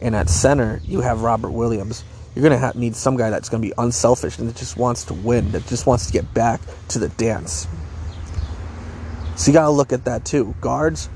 and 0.00 0.14
at 0.16 0.28
center 0.28 0.80
you 0.84 1.00
have 1.00 1.22
Robert 1.22 1.50
Williams. 1.50 2.04
You're 2.34 2.42
gonna 2.42 2.58
have, 2.58 2.74
need 2.74 2.96
some 2.96 3.16
guy 3.16 3.30
that's 3.30 3.48
gonna 3.48 3.62
be 3.62 3.72
unselfish 3.78 4.38
and 4.38 4.48
that 4.48 4.56
just 4.56 4.76
wants 4.76 5.04
to 5.04 5.14
win, 5.14 5.52
that 5.52 5.66
just 5.66 5.86
wants 5.86 6.06
to 6.06 6.12
get 6.12 6.34
back 6.34 6.60
to 6.88 6.98
the 6.98 7.08
dance. 7.10 7.68
So 9.36 9.50
you 9.50 9.52
gotta 9.52 9.70
look 9.70 9.92
at 9.92 10.04
that 10.06 10.24
too. 10.24 10.54
Guards, 10.60 11.08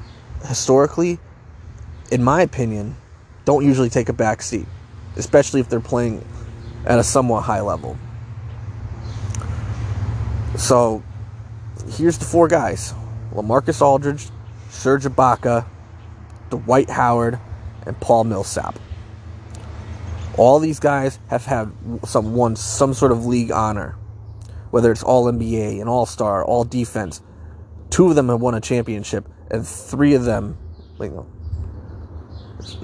historically, 0.45 1.19
in 2.13 2.23
my 2.23 2.43
opinion, 2.43 2.97
don't 3.45 3.65
usually 3.65 3.91
take 3.91 4.09
a 4.09 4.13
back 4.13 4.43
seat, 4.43 4.67
especially 5.17 5.61
if 5.61 5.69
they're 5.69 5.81
playing 5.81 6.25
at 6.85 6.99
a 6.99 7.05
somewhat 7.05 7.41
high 7.41 7.63
level. 7.63 7.97
So 10.57 11.03
here's 11.91 12.19
the 12.19 12.25
four 12.25 12.49
guys 12.49 12.95
LaMarcus 13.33 13.81
Aldridge, 13.81 14.29
Serge 14.71 15.05
Ibaka, 15.05 15.67
Dwight 16.51 16.91
Howard, 16.91 17.39
and 17.87 17.99
Paul 18.01 18.25
Millsap. 18.25 18.79
All 20.37 20.59
these 20.59 20.81
guys 20.81 21.19
have 21.29 21.45
had 21.45 21.73
some 22.05 22.35
won 22.35 22.57
some 22.57 22.95
sort 22.95 23.13
of 23.13 23.27
league 23.27 23.51
honor, 23.51 23.97
whether 24.71 24.93
it's 24.93 25.03
All 25.03 25.25
NBA, 25.25 25.81
an 25.81 25.89
All 25.89 26.07
Star, 26.07 26.45
All 26.45 26.65
Defense. 26.65 27.23
Two 27.91 28.09
of 28.09 28.17
them 28.17 28.29
have 28.29 28.41
won 28.41 28.55
a 28.55 28.61
championship, 28.61 29.27
and 29.51 29.67
three 29.67 30.15
of 30.15 30.25
them, 30.25 30.57
no, 31.01 31.27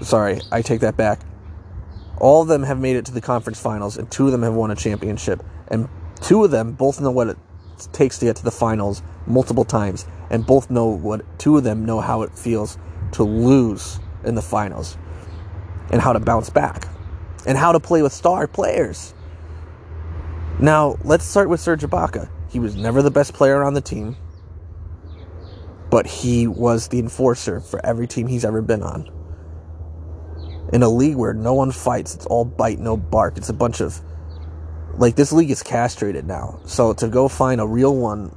sorry, 0.03 0.41
I 0.51 0.63
take 0.63 0.81
that 0.81 0.97
back. 0.97 1.21
All 2.19 2.43
of 2.43 2.49
them 2.49 2.63
have 2.63 2.79
made 2.79 2.97
it 2.97 3.05
to 3.07 3.13
the 3.13 3.21
conference 3.21 3.61
finals, 3.61 3.97
and 3.99 4.11
two 4.11 4.27
of 4.27 4.33
them 4.33 4.43
have 4.43 4.55
won 4.55 4.71
a 4.71 4.77
championship, 4.77 5.43
and 5.69 5.89
Two 6.25 6.43
of 6.43 6.51
them 6.51 6.73
both 6.73 6.97
in 6.97 7.05
the 7.05 7.11
what 7.11 7.37
takes 7.93 8.19
to 8.19 8.27
get 8.27 8.37
to 8.37 8.45
the 8.45 8.51
finals 8.51 9.03
multiple 9.27 9.65
times, 9.65 10.07
and 10.31 10.47
both 10.47 10.71
know 10.71 10.87
what 10.87 11.23
two 11.39 11.57
of 11.57 11.65
them 11.65 11.85
know 11.85 12.01
how 12.01 12.23
it 12.23 12.37
feels 12.37 12.79
to 13.13 13.23
lose 13.23 14.01
in 14.25 14.35
the 14.35 14.43
finals 14.43 14.97
and 15.91 16.01
how 16.01 16.13
to 16.13 16.21
bounce 16.21 16.51
back 16.51 16.89
and 17.47 17.59
how 17.59 17.73
to 17.73 17.81
play 17.81 18.03
with 18.03 18.13
star 18.13 18.47
players. 18.47 19.15
Now, 20.59 20.97
let's 21.05 21.25
start 21.25 21.49
with 21.49 21.61
Serge 21.61 21.83
Ibaka. 21.83 22.29
He 22.49 22.59
was 22.59 22.77
never 22.77 23.03
the 23.03 23.11
best 23.11 23.35
player 23.35 23.63
on 23.65 23.75
the 23.75 23.81
team, 23.81 24.17
but 25.91 26.07
he 26.07 26.47
was 26.47 26.89
the 26.89 26.99
enforcer 26.99 27.61
for 27.61 27.85
every 27.85 28.07
team 28.07 28.27
he's 28.27 28.45
ever 28.45 28.63
been 28.63 28.83
on. 28.83 29.11
In 30.73 30.83
a 30.83 30.89
league 30.89 31.17
where 31.17 31.35
no 31.35 31.55
one 31.55 31.71
fights, 31.71 32.15
it's 32.15 32.27
all 32.27 32.45
bite, 32.45 32.79
no 32.79 32.97
bark. 32.97 33.37
It's 33.37 33.49
a 33.49 33.55
bunch 33.55 33.81
of 33.81 34.01
like 34.99 35.17
this 35.17 35.33
league 35.33 35.51
is 35.51 35.63
castrated 35.63 36.27
now. 36.27 36.61
So 36.67 36.93
to 36.95 37.09
go 37.09 37.29
find 37.29 37.61
a 37.61 37.67
real 37.67 37.97
one, 37.97 38.35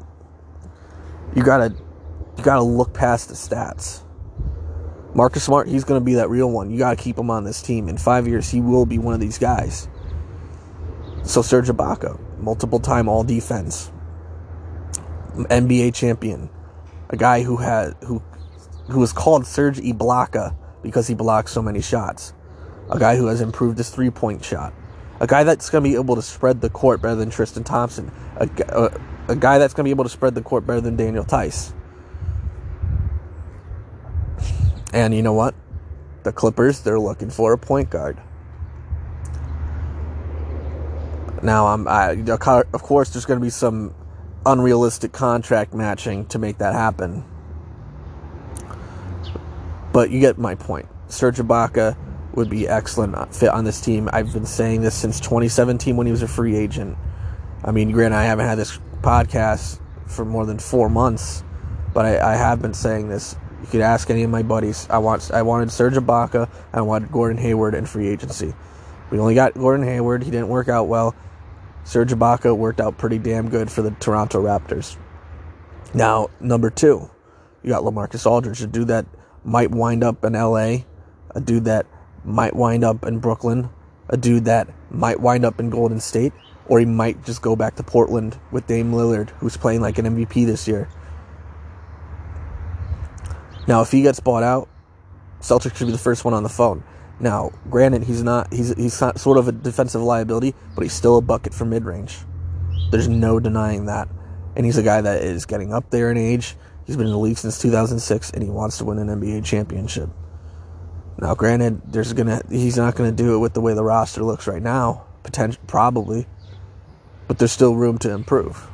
you 1.36 1.44
gotta 1.44 1.76
you 2.38 2.44
gotta 2.44 2.64
look 2.64 2.94
past 2.94 3.30
the 3.30 3.36
stats. 3.36 4.04
Marcus 5.14 5.44
Smart, 5.44 5.68
he's 5.68 5.84
to 5.84 6.00
be 6.00 6.16
that 6.16 6.30
real 6.30 6.52
one. 6.52 6.70
You 6.70 6.78
got 6.78 6.96
to 6.96 7.04
keep 7.04 7.18
him 7.18 7.32
on 7.32 7.44
this 7.44 7.60
team. 7.62 7.90
In 7.90 7.98
five 7.98 8.28
years, 8.28 8.52
he 8.52 8.62
will 8.62 8.86
be 8.86 9.00
one 9.00 9.16
of 9.16 9.20
these 9.20 9.40
guys. 9.40 9.88
So 11.24 11.42
Serge 11.42 11.70
Ibaka, 11.70 12.20
multiple 12.40 12.80
time 12.80 13.10
All 13.10 13.24
Defense, 13.24 13.92
NBA 15.34 15.96
champion, 15.96 16.50
a 17.10 17.18
guy 17.18 17.42
who 17.42 17.58
had 17.58 17.96
who 18.04 18.22
who 18.90 19.00
was 19.00 19.12
called 19.12 19.46
Serge 19.46 19.80
Iblocka 19.80 20.56
because 20.82 21.08
he 21.08 21.16
blocks 21.16 21.52
so 21.52 21.62
many 21.62 21.82
shots, 21.82 22.34
a 22.90 23.00
guy 23.00 23.16
who 23.18 23.28
has 23.28 23.42
improved 23.42 23.78
his 23.78 23.90
three 23.90 24.10
point 24.10 24.46
shot, 24.46 24.72
a 25.20 25.28
guy 25.28 25.44
that's 25.44 25.70
going 25.70 25.84
to 25.84 25.90
be 25.90 25.96
able 25.96 26.16
to 26.16 26.22
spread 26.22 26.62
the 26.62 26.70
court 26.70 27.02
better 27.02 27.16
than 27.16 27.30
Tristan 27.30 27.64
Thompson, 27.64 28.12
a, 28.38 28.50
a, 28.60 28.66
uh, 28.66 28.98
a 29.30 29.36
guy 29.36 29.58
that's 29.58 29.74
going 29.74 29.84
to 29.84 29.88
be 29.88 29.92
able 29.92 30.04
to 30.04 30.10
spread 30.10 30.36
the 30.36 30.42
court 30.42 30.66
better 30.66 30.82
than 30.82 30.96
Daniel 30.96 31.24
Theis. 31.24 31.74
And 34.94 35.14
you 35.14 35.22
know 35.22 35.34
what? 35.34 35.54
The 36.24 36.32
Clippers, 36.32 36.82
they're 36.82 37.00
looking 37.00 37.30
for 37.30 37.54
a 37.54 37.58
point 37.58 37.90
guard. 37.90 38.20
Now, 41.44 41.68
I'm, 41.68 41.88
I, 41.88 42.12
of 42.12 42.82
course, 42.82 43.10
there's 43.10 43.26
going 43.26 43.40
to 43.40 43.44
be 43.44 43.50
some 43.50 43.94
unrealistic 44.46 45.12
contract 45.12 45.74
matching 45.74 46.26
to 46.28 46.40
make 46.40 46.58
that 46.60 46.74
happen. 46.74 47.24
But 49.94 50.10
you 50.10 50.20
get 50.20 50.38
my 50.38 50.56
point. 50.56 50.88
Serge 51.10 51.38
Ibaka 51.38 51.96
would 52.38 52.50
be 52.52 52.68
excellent 52.68 53.36
fit 53.36 53.50
on 53.50 53.66
this 53.66 53.82
team. 53.82 54.08
I've 54.14 54.32
been 54.32 54.46
saying 54.46 54.82
this 54.82 54.94
since 54.94 55.20
2017 55.20 55.98
when 55.98 56.06
he 56.06 56.12
was 56.12 56.22
a 56.22 56.28
free 56.28 56.56
agent. 56.56 56.96
I 57.66 57.72
mean, 57.72 57.92
Grant, 57.92 58.14
I 58.14 58.24
haven't 58.24 58.46
had 58.46 58.60
this 58.60 58.80
podcast 59.02 59.82
for 60.06 60.24
more 60.24 60.46
than 60.46 60.60
four 60.60 60.88
months, 60.88 61.44
but 61.96 62.06
I, 62.06 62.34
I 62.34 62.36
have 62.36 62.62
been 62.62 62.76
saying 62.76 63.10
this 63.10 63.36
you 63.62 63.68
could 63.68 63.82
ask 63.82 64.12
any 64.12 64.22
of 64.22 64.30
my 64.30 64.44
buddies. 64.44 64.88
I 64.88 65.00
want 65.00 65.32
I 65.32 65.42
wanted 65.42 65.72
Serge 65.72 65.96
Ibaka. 65.96 66.48
I 66.72 66.82
wanted 66.82 67.12
Gordon 67.12 67.40
Hayward 67.40 67.74
in 67.74 67.88
free 67.88 68.08
agency. 68.08 68.54
We 69.10 69.18
only 69.18 69.34
got 69.34 69.56
Gordon 69.56 69.86
Hayward. 69.88 70.24
He 70.24 70.30
didn't 70.30 70.50
work 70.50 70.70
out 70.70 70.88
well. 70.88 71.16
Serge 71.86 72.12
Ibaka 72.12 72.56
worked 72.56 72.80
out 72.80 73.00
pretty 73.00 73.18
damn 73.18 73.50
good 73.50 73.72
for 73.72 73.82
the 73.82 73.92
Toronto 73.92 74.44
Raptors. 74.44 74.96
Now, 75.96 76.30
number 76.40 76.70
two, 76.70 77.10
you 77.64 77.70
got 77.70 77.82
LaMarcus 77.82 78.30
Aldridge, 78.30 78.62
a 78.62 78.68
dude 78.68 78.90
that 78.90 79.08
might 79.44 79.72
wind 79.72 80.04
up 80.04 80.24
in 80.24 80.34
LA, 80.34 80.84
a 81.32 81.42
dude 81.44 81.66
that 81.66 81.88
might 82.28 82.56
wind 82.56 82.84
up 82.84 83.06
in 83.06 83.20
Brooklyn, 83.20 83.70
a 84.10 84.18
dude 84.18 84.46
that 84.46 84.68
might 84.92 85.20
wind 85.20 85.46
up 85.46 85.60
in 85.60 85.70
Golden 85.70 86.00
State, 86.00 86.34
or 86.68 86.80
he 86.80 86.86
might 86.86 87.24
just 87.26 87.42
go 87.42 87.56
back 87.56 87.76
to 87.76 87.84
Portland 87.84 88.38
with 88.52 88.68
Dame 88.68 88.92
Lillard, 88.92 89.30
who's 89.40 89.56
playing 89.56 89.82
like 89.82 89.98
an 89.98 90.06
MVP 90.06 90.46
this 90.46 90.68
year. 90.68 90.90
Now, 93.68 93.82
if 93.82 93.92
he 93.92 94.02
gets 94.02 94.20
bought 94.20 94.44
out, 94.44 94.68
Celtics 95.40 95.76
should 95.76 95.88
be 95.88 95.92
the 95.92 95.98
first 95.98 96.26
one 96.26 96.34
on 96.34 96.44
the 96.44 96.50
phone. 96.50 96.84
Now, 97.20 97.52
granted, 97.70 98.04
he's 98.04 98.22
not 98.22 98.54
he's 98.54 98.76
he's 98.76 99.00
not 99.02 99.20
sort 99.20 99.38
of 99.38 99.48
a 99.48 99.52
defensive 99.52 100.02
liability, 100.02 100.54
but 100.76 100.84
he's 100.84 100.94
still 100.94 101.18
a 101.18 101.22
bucket 101.22 101.54
for 101.54 101.66
mid 101.66 101.86
range. 101.86 102.18
There's 102.92 103.08
no 103.08 103.40
denying 103.40 103.86
that, 103.86 104.08
and 104.56 104.66
he's 104.66 104.78
a 104.78 104.84
guy 104.84 105.02
that 105.02 105.24
is 105.24 105.46
getting 105.46 105.74
up 105.74 105.90
there 105.90 106.12
in 106.12 106.18
age. 106.18 106.56
He's 106.86 106.96
been 106.96 107.08
in 107.08 107.12
the 107.12 107.20
league 107.20 107.38
since 107.38 107.60
2006, 107.60 108.32
and 108.32 108.44
he 108.44 108.50
wants 108.50 108.78
to 108.78 108.86
win 108.86 109.00
an 109.00 109.08
NBA 109.08 109.44
championship. 109.44 110.10
Now, 111.20 111.36
granted, 111.36 111.82
there's 111.92 112.14
gonna 112.14 112.42
he's 112.50 112.78
not 112.78 112.96
gonna 112.96 113.12
do 113.12 113.36
it 113.36 113.40
with 113.40 113.54
the 113.54 113.62
way 113.62 113.74
the 113.74 113.84
roster 113.84 114.24
looks 114.24 114.48
right 114.48 114.62
now, 114.62 115.06
potential 115.24 115.62
probably, 115.68 116.28
but 117.28 117.40
there's 117.40 117.52
still 117.52 117.76
room 117.76 117.98
to 118.00 118.12
improve. 118.12 118.68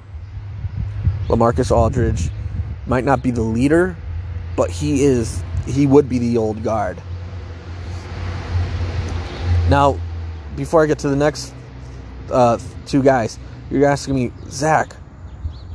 LaMarcus 1.27 1.71
Aldridge 1.71 2.29
might 2.85 3.05
not 3.05 3.23
be 3.23 3.31
the 3.31 3.41
leader 3.41 3.95
but 4.55 4.69
he 4.69 5.03
is 5.03 5.43
he 5.65 5.87
would 5.87 6.09
be 6.09 6.19
the 6.19 6.37
old 6.37 6.63
guard. 6.63 7.01
Now, 9.69 9.99
before 10.55 10.83
I 10.83 10.87
get 10.87 10.99
to 10.99 11.09
the 11.09 11.15
next 11.15 11.53
uh, 12.29 12.59
two 12.85 13.01
guys, 13.01 13.39
you're 13.71 13.87
asking 13.87 14.15
me, 14.15 14.31
Zach, 14.49 14.95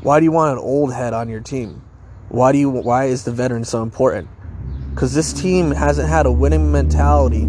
why 0.02 0.20
do 0.20 0.24
you 0.24 0.32
want 0.32 0.52
an 0.52 0.58
old 0.58 0.92
head 0.92 1.14
on 1.14 1.28
your 1.28 1.40
team? 1.40 1.82
Why 2.28 2.52
do 2.52 2.58
you? 2.58 2.68
Why 2.68 3.06
is 3.06 3.24
the 3.24 3.32
veteran 3.32 3.64
so 3.64 3.82
important? 3.82 4.28
Because 4.98 5.14
this 5.14 5.32
team 5.32 5.70
hasn't 5.70 6.08
had 6.08 6.26
a 6.26 6.32
winning 6.32 6.72
mentality 6.72 7.46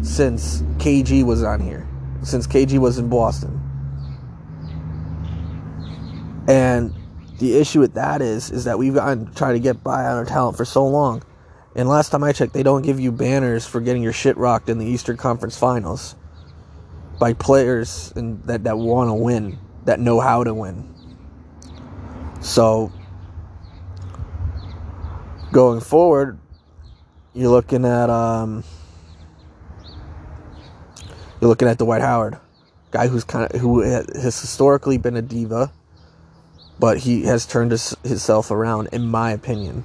since 0.00 0.62
KG 0.78 1.24
was 1.24 1.42
on 1.42 1.60
here, 1.60 1.86
since 2.22 2.46
KG 2.46 2.78
was 2.78 2.96
in 2.96 3.10
Boston, 3.10 3.60
and 6.48 6.94
the 7.38 7.58
issue 7.58 7.80
with 7.80 7.92
that 7.92 8.22
is 8.22 8.50
is 8.50 8.64
that 8.64 8.78
we've 8.78 8.94
gotten 8.94 9.30
trying 9.34 9.52
to 9.56 9.60
get 9.60 9.84
by 9.84 10.06
on 10.06 10.16
our 10.16 10.24
talent 10.24 10.56
for 10.56 10.64
so 10.64 10.86
long. 10.86 11.22
And 11.76 11.86
last 11.86 12.08
time 12.08 12.24
I 12.24 12.32
checked, 12.32 12.54
they 12.54 12.62
don't 12.62 12.80
give 12.80 12.98
you 12.98 13.12
banners 13.12 13.66
for 13.66 13.82
getting 13.82 14.02
your 14.02 14.14
shit 14.14 14.38
rocked 14.38 14.70
in 14.70 14.78
the 14.78 14.86
Eastern 14.86 15.18
Conference 15.18 15.58
Finals 15.58 16.16
by 17.20 17.34
players 17.34 18.10
and 18.16 18.42
that, 18.44 18.64
that 18.64 18.78
want 18.78 19.10
to 19.10 19.14
win, 19.14 19.58
that 19.84 20.00
know 20.00 20.18
how 20.18 20.44
to 20.44 20.54
win. 20.54 20.94
So 22.40 22.90
going 25.52 25.80
forward, 25.80 26.38
you're 27.34 27.50
looking 27.50 27.84
at 27.84 28.10
um, 28.10 28.64
you're 31.40 31.48
looking 31.48 31.68
at 31.68 31.78
Dwight 31.78 32.00
Howard, 32.00 32.38
guy 32.90 33.06
who's 33.06 33.24
kind 33.24 33.50
of 33.50 33.60
who 33.60 33.80
has 33.80 34.40
historically 34.40 34.98
been 34.98 35.16
a 35.16 35.22
diva 35.22 35.70
but 36.82 36.98
he 36.98 37.22
has 37.22 37.46
turned 37.46 37.70
his, 37.70 37.96
himself 38.02 38.50
around, 38.50 38.88
in 38.92 39.06
my 39.06 39.30
opinion. 39.30 39.84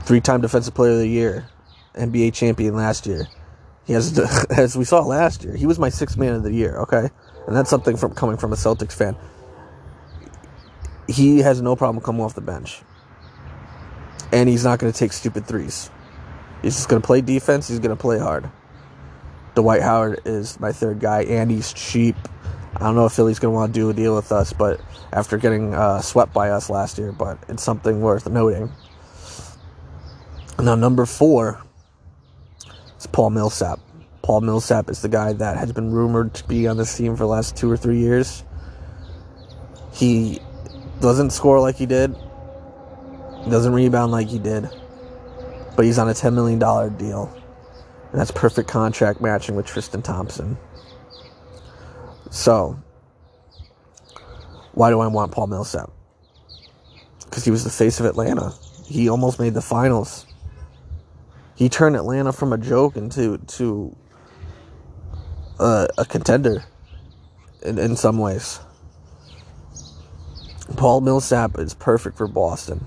Three 0.00 0.22
time 0.22 0.40
Defensive 0.40 0.72
Player 0.72 0.92
of 0.92 0.98
the 0.98 1.06
Year, 1.06 1.48
NBA 1.94 2.32
champion 2.32 2.74
last 2.74 3.06
year. 3.06 3.28
He 3.86 3.92
has, 3.92 4.18
as 4.50 4.74
we 4.74 4.84
saw 4.84 5.00
last 5.00 5.44
year, 5.44 5.54
he 5.54 5.66
was 5.66 5.78
my 5.78 5.90
sixth 5.90 6.16
man 6.16 6.32
of 6.32 6.44
the 6.44 6.52
year, 6.52 6.78
okay? 6.78 7.10
And 7.46 7.54
that's 7.54 7.68
something 7.68 7.98
from 7.98 8.14
coming 8.14 8.38
from 8.38 8.54
a 8.54 8.56
Celtics 8.56 8.94
fan. 8.94 9.16
He 11.08 11.40
has 11.40 11.60
no 11.60 11.76
problem 11.76 12.02
coming 12.02 12.22
off 12.22 12.34
the 12.34 12.40
bench. 12.40 12.80
And 14.32 14.48
he's 14.48 14.64
not 14.64 14.78
going 14.78 14.92
to 14.92 14.98
take 14.98 15.12
stupid 15.12 15.46
threes. 15.46 15.90
He's 16.62 16.76
just 16.76 16.88
going 16.88 17.00
to 17.00 17.06
play 17.06 17.20
defense, 17.20 17.68
he's 17.68 17.78
going 17.78 17.94
to 17.94 18.00
play 18.00 18.18
hard. 18.18 18.50
Dwight 19.54 19.82
Howard 19.82 20.20
is 20.24 20.58
my 20.58 20.72
third 20.72 20.98
guy, 20.98 21.22
and 21.22 21.50
he's 21.50 21.72
cheap. 21.72 22.16
I 22.74 22.80
don't 22.80 22.96
know 22.96 23.06
if 23.06 23.12
Philly's 23.12 23.38
going 23.38 23.52
to 23.52 23.56
want 23.56 23.72
to 23.72 23.80
do 23.80 23.90
a 23.90 23.92
deal 23.94 24.16
with 24.16 24.32
us, 24.32 24.52
but 24.52 24.80
after 25.12 25.38
getting 25.38 25.74
uh, 25.74 26.00
swept 26.00 26.32
by 26.32 26.50
us 26.50 26.68
last 26.68 26.98
year, 26.98 27.12
but 27.12 27.38
it's 27.48 27.62
something 27.62 28.00
worth 28.00 28.28
noting. 28.28 28.72
Now, 30.58 30.74
number 30.74 31.06
four 31.06 31.62
is 32.98 33.06
Paul 33.06 33.30
Millsap. 33.30 33.78
Paul 34.22 34.40
Millsap 34.40 34.88
is 34.88 35.02
the 35.02 35.08
guy 35.08 35.34
that 35.34 35.56
has 35.56 35.72
been 35.72 35.92
rumored 35.92 36.34
to 36.34 36.48
be 36.48 36.66
on 36.66 36.76
this 36.76 36.96
team 36.96 37.14
for 37.14 37.24
the 37.24 37.28
last 37.28 37.56
two 37.56 37.70
or 37.70 37.76
three 37.76 37.98
years. 37.98 38.42
He 39.92 40.40
doesn't 41.00 41.30
score 41.30 41.60
like 41.60 41.76
he 41.76 41.86
did, 41.86 42.16
doesn't 43.50 43.72
rebound 43.72 44.12
like 44.12 44.28
he 44.28 44.38
did, 44.38 44.68
but 45.76 45.84
he's 45.84 45.98
on 45.98 46.08
a 46.08 46.12
$10 46.12 46.34
million 46.34 46.58
deal. 46.96 47.32
And 48.10 48.20
that's 48.20 48.30
perfect 48.30 48.68
contract 48.68 49.20
matching 49.20 49.54
with 49.56 49.66
Tristan 49.66 50.02
Thompson. 50.02 50.56
So, 52.30 52.82
why 54.72 54.90
do 54.90 55.00
I 55.00 55.06
want 55.08 55.32
Paul 55.32 55.48
Millsap? 55.48 55.90
Because 57.24 57.44
he 57.44 57.50
was 57.50 57.64
the 57.64 57.70
face 57.70 58.00
of 58.00 58.06
Atlanta. 58.06 58.52
He 58.86 59.08
almost 59.08 59.38
made 59.38 59.54
the 59.54 59.62
finals. 59.62 60.26
He 61.54 61.68
turned 61.68 61.96
Atlanta 61.96 62.32
from 62.32 62.52
a 62.52 62.58
joke 62.58 62.96
into 62.96 63.38
to 63.38 63.96
a, 65.60 65.88
a 65.98 66.04
contender 66.04 66.64
in, 67.62 67.78
in 67.78 67.96
some 67.96 68.18
ways. 68.18 68.60
Paul 70.76 71.02
Millsap 71.02 71.58
is 71.58 71.74
perfect 71.74 72.16
for 72.16 72.26
Boston 72.26 72.86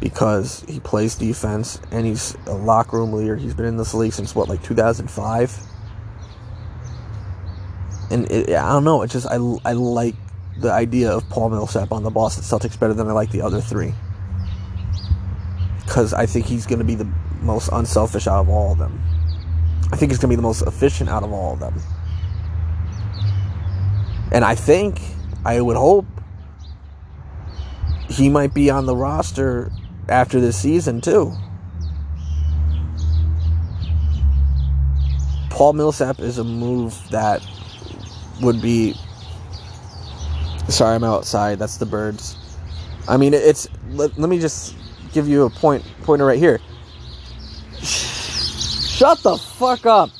because 0.00 0.64
he 0.68 0.80
plays 0.80 1.14
defense 1.14 1.80
and 1.90 2.06
he's 2.06 2.36
a 2.46 2.54
locker 2.54 2.98
room 2.98 3.12
leader. 3.12 3.36
He's 3.36 3.54
been 3.54 3.66
in 3.66 3.76
this 3.76 3.94
league 3.94 4.12
since 4.12 4.34
what, 4.34 4.48
like 4.48 4.62
2005? 4.62 5.66
and 8.10 8.30
it, 8.30 8.50
I 8.50 8.72
don't 8.72 8.84
know. 8.84 9.02
It's 9.02 9.12
just 9.12 9.26
I, 9.26 9.36
I 9.64 9.72
like 9.72 10.14
the 10.58 10.72
idea 10.72 11.10
of 11.10 11.28
Paul 11.28 11.50
Millsap 11.50 11.92
on 11.92 12.02
the 12.02 12.10
Boston 12.10 12.44
Celtics 12.44 12.78
better 12.78 12.94
than 12.94 13.08
I 13.08 13.12
like 13.12 13.30
the 13.30 13.42
other 13.42 13.60
three 13.60 13.92
because 15.84 16.14
I 16.14 16.26
think 16.26 16.46
he's 16.46 16.66
going 16.66 16.78
to 16.78 16.84
be 16.84 16.94
the 16.94 17.08
most 17.42 17.68
unselfish 17.72 18.26
out 18.26 18.40
of 18.40 18.48
all 18.48 18.72
of 18.72 18.78
them. 18.78 19.00
I 19.92 19.96
think 19.96 20.10
he's 20.10 20.18
going 20.18 20.30
to 20.30 20.32
be 20.32 20.36
the 20.36 20.42
most 20.42 20.62
efficient 20.62 21.08
out 21.08 21.22
of 21.22 21.32
all 21.32 21.52
of 21.52 21.60
them. 21.60 21.80
And 24.32 24.44
I 24.44 24.56
think, 24.56 25.00
I 25.44 25.60
would 25.60 25.76
hope, 25.76 26.06
he 28.08 28.28
might 28.28 28.52
be 28.52 28.68
on 28.70 28.86
the 28.86 28.96
roster 28.96 29.70
after 30.08 30.40
this 30.40 30.56
season, 30.56 31.00
too. 31.00 31.32
Paul 35.50 35.72
Millsap 35.72 36.20
is 36.20 36.36
a 36.36 36.44
move 36.44 36.94
that 37.10 37.42
would 38.42 38.60
be. 38.60 38.94
Sorry, 40.68 40.94
I'm 40.94 41.04
outside. 41.04 41.58
That's 41.58 41.78
the 41.78 41.86
birds. 41.86 42.36
I 43.08 43.16
mean, 43.16 43.32
it's. 43.32 43.66
Let, 43.88 44.18
let 44.18 44.28
me 44.28 44.38
just 44.38 44.76
give 45.12 45.26
you 45.26 45.44
a 45.44 45.50
point 45.50 45.82
pointer 46.02 46.26
right 46.26 46.38
here. 46.38 46.60
Shut 47.80 49.22
the 49.22 49.38
fuck 49.38 49.86
up. 49.86 50.10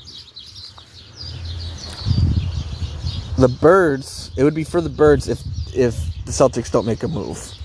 The 3.36 3.48
birds. 3.48 4.30
It 4.38 4.44
would 4.44 4.54
be 4.54 4.64
for 4.64 4.80
the 4.80 4.88
birds 4.88 5.28
if 5.28 5.42
if 5.74 6.24
the 6.24 6.32
Celtics 6.32 6.70
don't 6.70 6.86
make 6.86 7.02
a 7.02 7.08
move. 7.08 7.55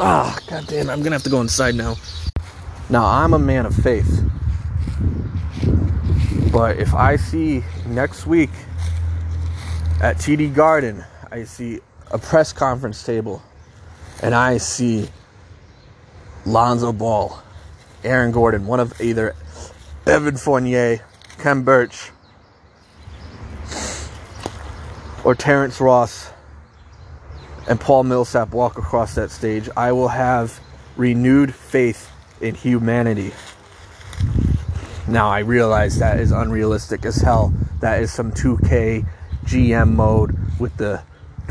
Ah, 0.00 0.32
oh, 0.32 0.46
goddamn! 0.48 0.88
I'm 0.90 1.02
gonna 1.02 1.16
have 1.16 1.24
to 1.24 1.30
go 1.30 1.40
inside 1.40 1.74
now. 1.74 1.96
Now 2.88 3.04
I'm 3.04 3.34
a 3.34 3.38
man 3.38 3.66
of 3.66 3.74
faith, 3.74 4.22
but 6.52 6.78
if 6.78 6.94
I 6.94 7.16
see 7.16 7.64
next 7.84 8.24
week 8.24 8.50
at 10.00 10.18
TD 10.18 10.54
Garden, 10.54 11.04
I 11.32 11.42
see 11.42 11.80
a 12.12 12.18
press 12.18 12.52
conference 12.52 13.02
table, 13.02 13.42
and 14.22 14.36
I 14.36 14.58
see 14.58 15.08
Lonzo 16.46 16.92
Ball, 16.92 17.42
Aaron 18.04 18.30
Gordon, 18.30 18.68
one 18.68 18.78
of 18.78 19.00
either 19.00 19.34
Evan 20.06 20.36
Fournier, 20.36 21.00
Khem 21.38 21.64
Birch, 21.64 22.12
or 25.24 25.34
Terrence 25.34 25.80
Ross 25.80 26.30
and 27.68 27.78
Paul 27.78 28.04
Millsap 28.04 28.52
walk 28.52 28.78
across 28.78 29.14
that 29.14 29.30
stage, 29.30 29.68
I 29.76 29.92
will 29.92 30.08
have 30.08 30.58
renewed 30.96 31.54
faith 31.54 32.10
in 32.40 32.54
humanity. 32.54 33.32
Now 35.06 35.28
I 35.28 35.40
realize 35.40 35.98
that 35.98 36.18
is 36.18 36.32
unrealistic 36.32 37.04
as 37.04 37.16
hell. 37.16 37.52
That 37.80 38.02
is 38.02 38.10
some 38.10 38.32
2K 38.32 39.06
GM 39.44 39.94
mode 39.94 40.36
with 40.58 40.76
the 40.78 41.02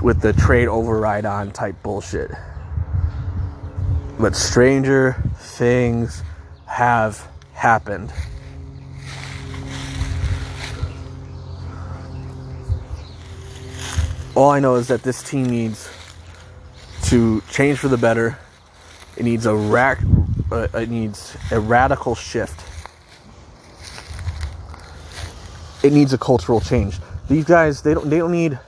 with 0.02 0.22
the 0.22 0.34
trade 0.34 0.68
override 0.68 1.26
on 1.26 1.52
type 1.52 1.82
bullshit. 1.82 2.32
But 4.20 4.36
stranger 4.36 5.16
things 5.38 6.24
have 6.66 7.28
happened. 7.54 8.12
All 14.36 14.52
I 14.52 14.60
know 14.60 14.76
is 14.76 14.88
that 14.90 15.02
this 15.02 15.24
team 15.24 15.46
needs 15.48 15.90
to 17.08 17.42
change 17.50 17.80
for 17.80 17.88
the 17.88 17.98
better. 17.98 18.38
It 19.16 19.24
needs 19.24 19.46
a 19.46 19.56
rack. 19.56 20.00
Uh, 20.52 20.68
it 20.74 20.90
needs 20.90 21.38
a 21.52 21.60
radical 21.60 22.16
shift. 22.16 22.64
It 25.84 25.94
needs 25.94 26.14
a 26.14 26.18
cultural 26.18 26.60
change. 26.60 27.00
These 27.30 27.46
guys, 27.46 27.82
they 27.82 27.94
don't. 27.94 28.10
They 28.10 28.18
don't 28.18 28.32
need 28.32 28.60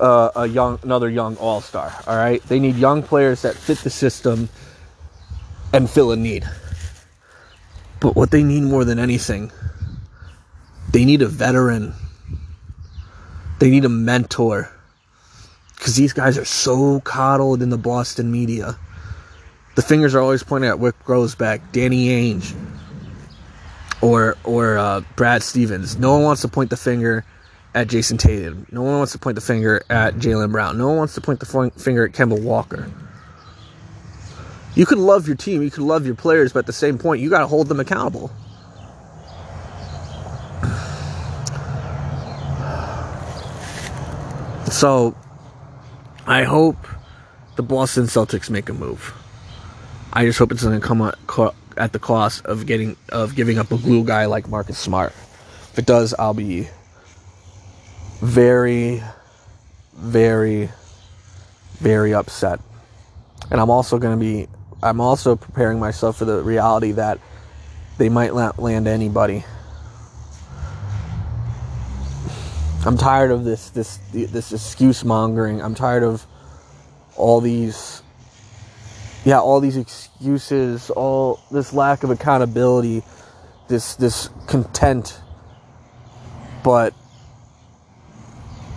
uh, 0.00 0.30
a 0.36 0.46
young, 0.46 0.78
another 0.82 1.08
young 1.08 1.36
all 1.36 1.60
star. 1.60 1.92
All 2.06 2.16
right, 2.16 2.42
they 2.44 2.58
need 2.58 2.76
young 2.76 3.02
players 3.02 3.42
that 3.42 3.54
fit 3.54 3.78
the 3.78 3.90
system 3.90 4.48
and 5.72 5.88
fill 5.88 6.12
a 6.12 6.16
need. 6.16 6.48
But 8.00 8.16
what 8.16 8.30
they 8.30 8.42
need 8.42 8.62
more 8.62 8.84
than 8.84 8.98
anything, 8.98 9.50
they 10.90 11.04
need 11.04 11.22
a 11.22 11.28
veteran. 11.28 11.94
They 13.58 13.70
need 13.70 13.84
a 13.84 13.88
mentor. 13.88 14.75
Because 15.86 15.94
these 15.94 16.12
guys 16.12 16.36
are 16.36 16.44
so 16.44 16.98
coddled 17.02 17.62
in 17.62 17.70
the 17.70 17.78
Boston 17.78 18.32
media. 18.32 18.76
The 19.76 19.82
fingers 19.82 20.16
are 20.16 20.20
always 20.20 20.42
pointing 20.42 20.68
at 20.68 20.78
Wyc 20.78 20.94
Grousbeck, 21.04 21.60
Danny 21.70 22.08
Ainge, 22.08 22.56
or 24.02 24.36
or 24.42 24.78
uh, 24.78 25.02
Brad 25.14 25.44
Stevens. 25.44 25.96
No 25.96 26.14
one 26.14 26.24
wants 26.24 26.42
to 26.42 26.48
point 26.48 26.70
the 26.70 26.76
finger 26.76 27.24
at 27.72 27.86
Jayson 27.86 28.18
Tatum. 28.18 28.66
No 28.72 28.82
one 28.82 28.98
wants 28.98 29.12
to 29.12 29.18
point 29.20 29.36
the 29.36 29.40
finger 29.40 29.80
at 29.88 30.16
Jaylen 30.16 30.50
Brown. 30.50 30.76
No 30.76 30.88
one 30.88 30.96
wants 30.96 31.14
to 31.14 31.20
point 31.20 31.38
the 31.38 31.70
finger 31.76 32.04
at 32.04 32.10
Kemba 32.10 32.42
Walker. 32.42 32.90
You 34.74 34.86
can 34.86 34.98
love 34.98 35.28
your 35.28 35.36
team, 35.36 35.62
you 35.62 35.70
can 35.70 35.86
love 35.86 36.04
your 36.04 36.16
players, 36.16 36.52
but 36.52 36.58
at 36.58 36.66
the 36.66 36.72
same 36.72 36.98
point, 36.98 37.22
you 37.22 37.30
got 37.30 37.42
to 37.42 37.46
hold 37.46 37.68
them 37.68 37.78
accountable. 37.78 38.32
So, 44.68 45.14
I 46.28 46.42
hope 46.42 46.88
the 47.54 47.62
Boston 47.62 48.04
Celtics 48.04 48.50
make 48.50 48.68
a 48.68 48.72
move. 48.72 49.14
I 50.12 50.24
just 50.24 50.40
hope 50.40 50.50
it's 50.50 50.64
going 50.64 50.80
to 50.80 50.84
come 50.84 51.12
at 51.76 51.92
the 51.92 51.98
cost 52.00 52.44
of 52.46 52.66
getting 52.66 52.96
of 53.10 53.36
giving 53.36 53.58
up 53.58 53.70
a 53.70 53.78
glue 53.78 54.04
guy 54.04 54.26
like 54.26 54.48
Marcus 54.48 54.76
Smart. 54.76 55.12
If 55.72 55.78
it 55.78 55.86
does, 55.86 56.14
I'll 56.18 56.34
be 56.34 56.68
very, 58.20 59.02
very, 59.94 60.70
very 61.78 62.12
upset. 62.12 62.60
And 63.50 63.60
I'm 63.60 63.70
also 63.70 63.98
going 63.98 64.18
to 64.18 64.20
be 64.20 64.48
I'm 64.82 65.00
also 65.00 65.36
preparing 65.36 65.78
myself 65.78 66.16
for 66.16 66.24
the 66.24 66.42
reality 66.42 66.92
that 66.92 67.20
they 67.98 68.08
might 68.08 68.34
not 68.34 68.58
land 68.58 68.88
anybody. 68.88 69.44
I'm 72.86 72.96
tired 72.96 73.32
of 73.32 73.44
this 73.44 73.70
this 73.70 73.98
this 74.12 74.52
excuse 74.52 75.04
mongering. 75.04 75.60
I'm 75.60 75.74
tired 75.74 76.04
of 76.04 76.24
all 77.16 77.40
these 77.40 78.00
yeah, 79.24 79.40
all 79.40 79.58
these 79.58 79.76
excuses, 79.76 80.88
all 80.90 81.40
this 81.50 81.72
lack 81.72 82.04
of 82.04 82.10
accountability, 82.10 83.02
this 83.66 83.96
this 83.96 84.30
content 84.46 85.20
but 86.62 86.94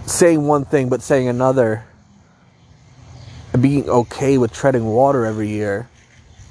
saying 0.07 0.45
one 0.45 0.65
thing 0.65 0.89
but 0.89 1.03
saying 1.03 1.27
another 1.27 1.85
and 3.53 3.61
being 3.61 3.87
okay 3.89 4.39
with 4.39 4.51
treading 4.51 4.85
water 4.85 5.25
every 5.25 5.49
year, 5.49 5.87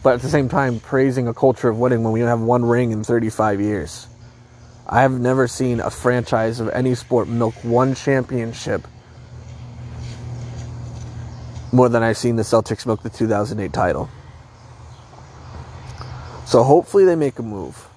but 0.05 0.14
at 0.14 0.21
the 0.21 0.29
same 0.29 0.49
time 0.49 0.79
praising 0.79 1.27
a 1.27 1.35
culture 1.35 1.68
of 1.68 1.79
winning 1.79 2.05
when 2.05 2.12
we 2.12 2.21
don't 2.21 2.29
have 2.29 2.40
one 2.40 2.64
ring 2.64 2.92
in 2.92 3.03
35 3.03 3.61
years. 3.61 4.07
I 4.88 5.03
have 5.03 5.12
never 5.20 5.46
seen 5.46 5.81
a 5.81 5.90
franchise 5.90 6.61
of 6.61 6.70
any 6.70 6.94
sport 6.94 7.29
milk 7.29 7.55
one 7.62 7.94
championship 7.94 8.87
more 11.72 11.88
than 11.88 12.03
I've 12.03 12.16
seen 12.16 12.37
the 12.37 12.42
Celtics 12.42 12.87
milk 12.87 13.03
the 13.03 13.11
2008 13.11 13.72
title. 13.72 14.09
So 16.46 16.62
hopefully 16.62 17.05
they 17.05 17.16
make 17.16 17.38
a 17.38 17.42
move. 17.42 17.88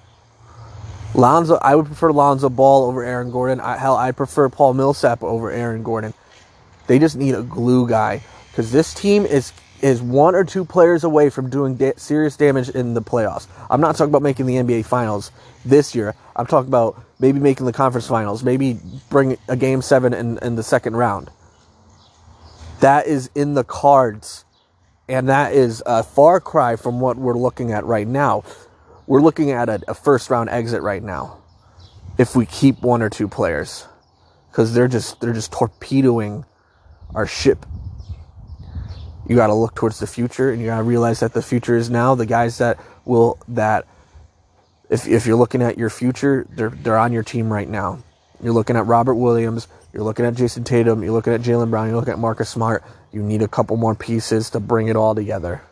Lonzo, 1.14 1.58
I 1.60 1.74
would 1.74 1.86
prefer 1.86 2.12
Lonzo 2.12 2.48
Ball 2.48 2.84
over 2.84 3.02
Aaron 3.02 3.30
Gordon. 3.30 3.60
I, 3.60 3.76
hell, 3.76 3.96
I 3.96 4.12
prefer 4.12 4.48
Paul 4.48 4.74
Millsap 4.74 5.22
over 5.22 5.50
Aaron 5.50 5.82
Gordon. 5.82 6.12
They 6.86 6.98
just 6.98 7.16
need 7.16 7.34
a 7.34 7.42
glue 7.42 7.88
guy 7.88 8.22
because 8.50 8.72
this 8.72 8.92
team 8.92 9.24
is 9.24 9.52
is 9.82 10.00
one 10.00 10.34
or 10.34 10.44
two 10.44 10.64
players 10.64 11.04
away 11.04 11.28
from 11.28 11.50
doing 11.50 11.74
da- 11.74 11.94
serious 11.96 12.36
damage 12.36 12.68
in 12.68 12.94
the 12.94 13.02
playoffs. 13.02 13.46
I'm 13.68 13.80
not 13.80 13.96
talking 13.96 14.10
about 14.10 14.22
making 14.22 14.46
the 14.46 14.54
NBA 14.54 14.86
Finals 14.86 15.32
this 15.64 15.94
year. 15.94 16.14
I'm 16.36 16.46
talking 16.46 16.68
about 16.68 17.02
maybe 17.18 17.40
making 17.40 17.66
the 17.66 17.72
conference 17.72 18.06
finals, 18.06 18.42
maybe 18.42 18.78
bring 19.10 19.36
a 19.48 19.56
game 19.56 19.82
seven 19.82 20.14
in, 20.14 20.38
in 20.38 20.56
the 20.56 20.62
second 20.62 20.96
round. 20.96 21.30
That 22.80 23.06
is 23.06 23.30
in 23.34 23.54
the 23.54 23.64
cards. 23.64 24.44
And 25.08 25.28
that 25.28 25.52
is 25.52 25.82
a 25.84 26.02
far 26.02 26.40
cry 26.40 26.76
from 26.76 27.00
what 27.00 27.16
we're 27.16 27.36
looking 27.36 27.72
at 27.72 27.84
right 27.84 28.06
now. 28.06 28.44
We're 29.06 29.20
looking 29.20 29.50
at 29.50 29.68
a, 29.68 29.80
a 29.88 29.94
first 29.94 30.30
round 30.30 30.48
exit 30.48 30.82
right 30.82 31.02
now. 31.02 31.38
If 32.18 32.36
we 32.36 32.46
keep 32.46 32.82
one 32.82 33.02
or 33.02 33.10
two 33.10 33.28
players. 33.28 33.86
Because 34.50 34.74
they're 34.74 34.88
just 34.88 35.20
they're 35.20 35.32
just 35.32 35.50
torpedoing 35.50 36.44
our 37.14 37.26
ship 37.26 37.64
you 39.28 39.36
got 39.36 39.48
to 39.48 39.54
look 39.54 39.74
towards 39.74 39.98
the 39.98 40.06
future 40.06 40.50
and 40.50 40.60
you 40.60 40.66
got 40.66 40.78
to 40.78 40.82
realize 40.82 41.20
that 41.20 41.32
the 41.32 41.42
future 41.42 41.76
is 41.76 41.90
now. 41.90 42.14
The 42.14 42.26
guys 42.26 42.58
that 42.58 42.78
will 43.04 43.38
that 43.48 43.86
if, 44.90 45.06
if 45.06 45.26
you're 45.26 45.36
looking 45.36 45.62
at 45.62 45.78
your 45.78 45.90
future 45.90 46.46
they're 46.50 46.70
they're 46.70 46.98
on 46.98 47.12
your 47.12 47.22
team 47.22 47.52
right 47.52 47.68
now. 47.68 48.02
You're 48.42 48.52
looking 48.52 48.76
at 48.76 48.86
Robert 48.86 49.14
Williams 49.14 49.68
you're 49.92 50.02
looking 50.02 50.24
at 50.24 50.34
jayson 50.34 50.64
Tatum 50.64 51.02
you're 51.02 51.12
looking 51.12 51.32
at 51.32 51.42
jaylen 51.42 51.70
Brown 51.70 51.88
you're 51.88 51.96
looking 51.96 52.12
at 52.12 52.18
Marcus 52.18 52.48
Smart. 52.48 52.84
You 53.12 53.22
need 53.22 53.42
a 53.42 53.48
couple 53.48 53.76
more 53.76 53.94
pieces 53.94 54.50
to 54.50 54.60
bring 54.60 54.88
it 54.88 54.96
all 54.96 55.14
together. 55.14 55.62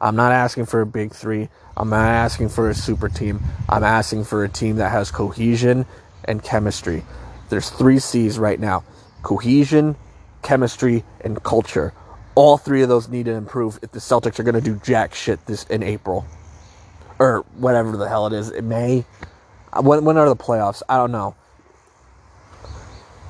I'm 0.00 0.16
not 0.16 0.32
asking 0.32 0.66
for 0.66 0.80
a 0.80 0.86
big 0.86 1.12
3 1.14 1.48
I'm 1.76 1.90
not 1.90 2.08
asking 2.08 2.48
for 2.48 2.70
a 2.70 2.74
super 2.74 3.08
team. 3.08 3.42
I'm 3.68 3.84
asking 3.84 4.24
for 4.24 4.44
a 4.44 4.48
team 4.48 4.76
that 4.76 4.90
has 4.90 5.10
cohesion 5.10 5.84
and 6.24 6.42
chemistry. 6.42 7.04
There's 7.50 7.68
3 7.68 7.98
C's 7.98 8.38
right 8.38 8.58
now. 8.58 8.82
Cohesion, 9.22 9.96
chemistry, 10.42 11.04
and 11.20 11.42
culture. 11.42 11.92
All 12.36 12.58
three 12.58 12.82
of 12.82 12.88
those 12.88 13.08
need 13.08 13.24
to 13.24 13.32
improve 13.32 13.80
if 13.82 13.90
the 13.90 13.98
Celtics 13.98 14.38
are 14.38 14.44
going 14.44 14.54
to 14.54 14.60
do 14.60 14.76
jack 14.84 15.14
shit 15.14 15.44
this 15.46 15.64
in 15.64 15.82
April 15.82 16.24
or 17.18 17.44
whatever 17.56 17.96
the 17.96 18.08
hell 18.08 18.26
it 18.26 18.32
is. 18.32 18.50
It 18.50 18.62
May. 18.62 19.04
When 19.80 20.04
when 20.04 20.16
are 20.16 20.28
the 20.28 20.36
playoffs? 20.36 20.82
I 20.88 20.96
don't 20.98 21.12
know. 21.12 21.34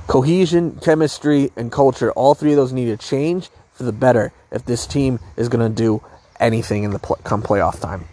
Cohesion, 0.06 0.78
chemistry, 0.82 1.50
and 1.56 1.72
culture. 1.72 2.12
All 2.12 2.34
three 2.34 2.52
of 2.52 2.56
those 2.56 2.72
need 2.72 2.86
to 2.86 2.96
change 2.96 3.48
for 3.72 3.84
the 3.84 3.92
better 3.92 4.32
if 4.50 4.64
this 4.64 4.86
team 4.86 5.18
is 5.36 5.48
going 5.48 5.66
to 5.68 5.74
do 5.74 6.02
anything 6.38 6.84
in 6.84 6.90
the 6.90 6.98
come 6.98 7.42
playoff 7.42 7.80
time. 7.80 8.06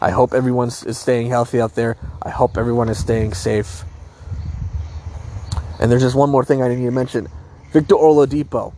I 0.00 0.10
hope 0.10 0.34
everyone 0.34 0.68
is 0.68 0.98
staying 0.98 1.28
healthy 1.28 1.60
out 1.60 1.74
there. 1.74 1.96
I 2.20 2.30
hope 2.30 2.56
everyone 2.56 2.88
is 2.88 2.98
staying 2.98 3.34
safe. 3.34 3.84
And 5.78 5.90
there's 5.90 6.02
just 6.02 6.16
one 6.16 6.30
more 6.30 6.44
thing 6.44 6.62
I 6.62 6.68
need 6.68 6.84
to 6.84 6.90
mention. 6.90 7.28
Victor 7.72 7.94
Oladipo. 7.94 8.74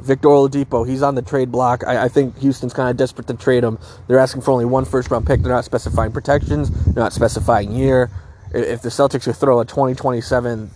Victor 0.00 0.28
Oladipo, 0.28 0.86
he's 0.86 1.02
on 1.02 1.14
the 1.14 1.22
trade 1.22 1.50
block. 1.50 1.84
I, 1.86 2.04
I 2.04 2.08
think 2.08 2.38
Houston's 2.38 2.74
kind 2.74 2.90
of 2.90 2.96
desperate 2.96 3.26
to 3.28 3.34
trade 3.34 3.64
him. 3.64 3.78
They're 4.06 4.18
asking 4.18 4.42
for 4.42 4.50
only 4.50 4.64
one 4.64 4.84
first 4.84 5.10
round 5.10 5.26
pick. 5.26 5.40
They're 5.42 5.52
not 5.52 5.64
specifying 5.64 6.12
protections. 6.12 6.70
They're 6.84 7.02
not 7.02 7.12
specifying 7.12 7.72
year. 7.72 8.10
If 8.52 8.82
the 8.82 8.88
Celtics 8.88 9.24
could 9.24 9.36
throw 9.36 9.60
a 9.60 9.64
2027 9.64 10.70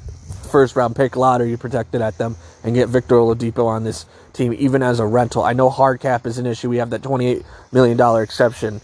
first 0.49 0.77
round 0.77 0.97
pick 0.97 1.15
lottery 1.15 1.57
protected 1.57 2.01
at 2.01 2.19
them 2.19 2.37
and 2.65 2.75
get 2.75 2.89
Victor 2.89 3.17
Oladipo 3.17 3.67
on 3.67 3.85
this 3.85 4.07
team, 4.33 4.55
even 4.55 4.83
as 4.83 5.01
a 5.01 5.07
rental. 5.07 5.45
I 5.45 5.53
know 5.53 5.69
hard 5.71 6.01
cap 6.01 6.27
is 6.27 6.39
an 6.39 6.47
issue. 6.47 6.69
We 6.69 6.79
have 6.79 6.91
that 6.91 7.03
$28 7.03 7.45
million 7.73 8.23
exception, 8.23 8.81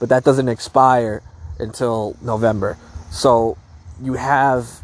but 0.00 0.08
that 0.08 0.24
doesn't 0.24 0.48
expire 0.48 1.22
until 1.58 2.16
November. 2.20 2.76
So 3.10 3.56
you 4.02 4.14
have. 4.14 4.80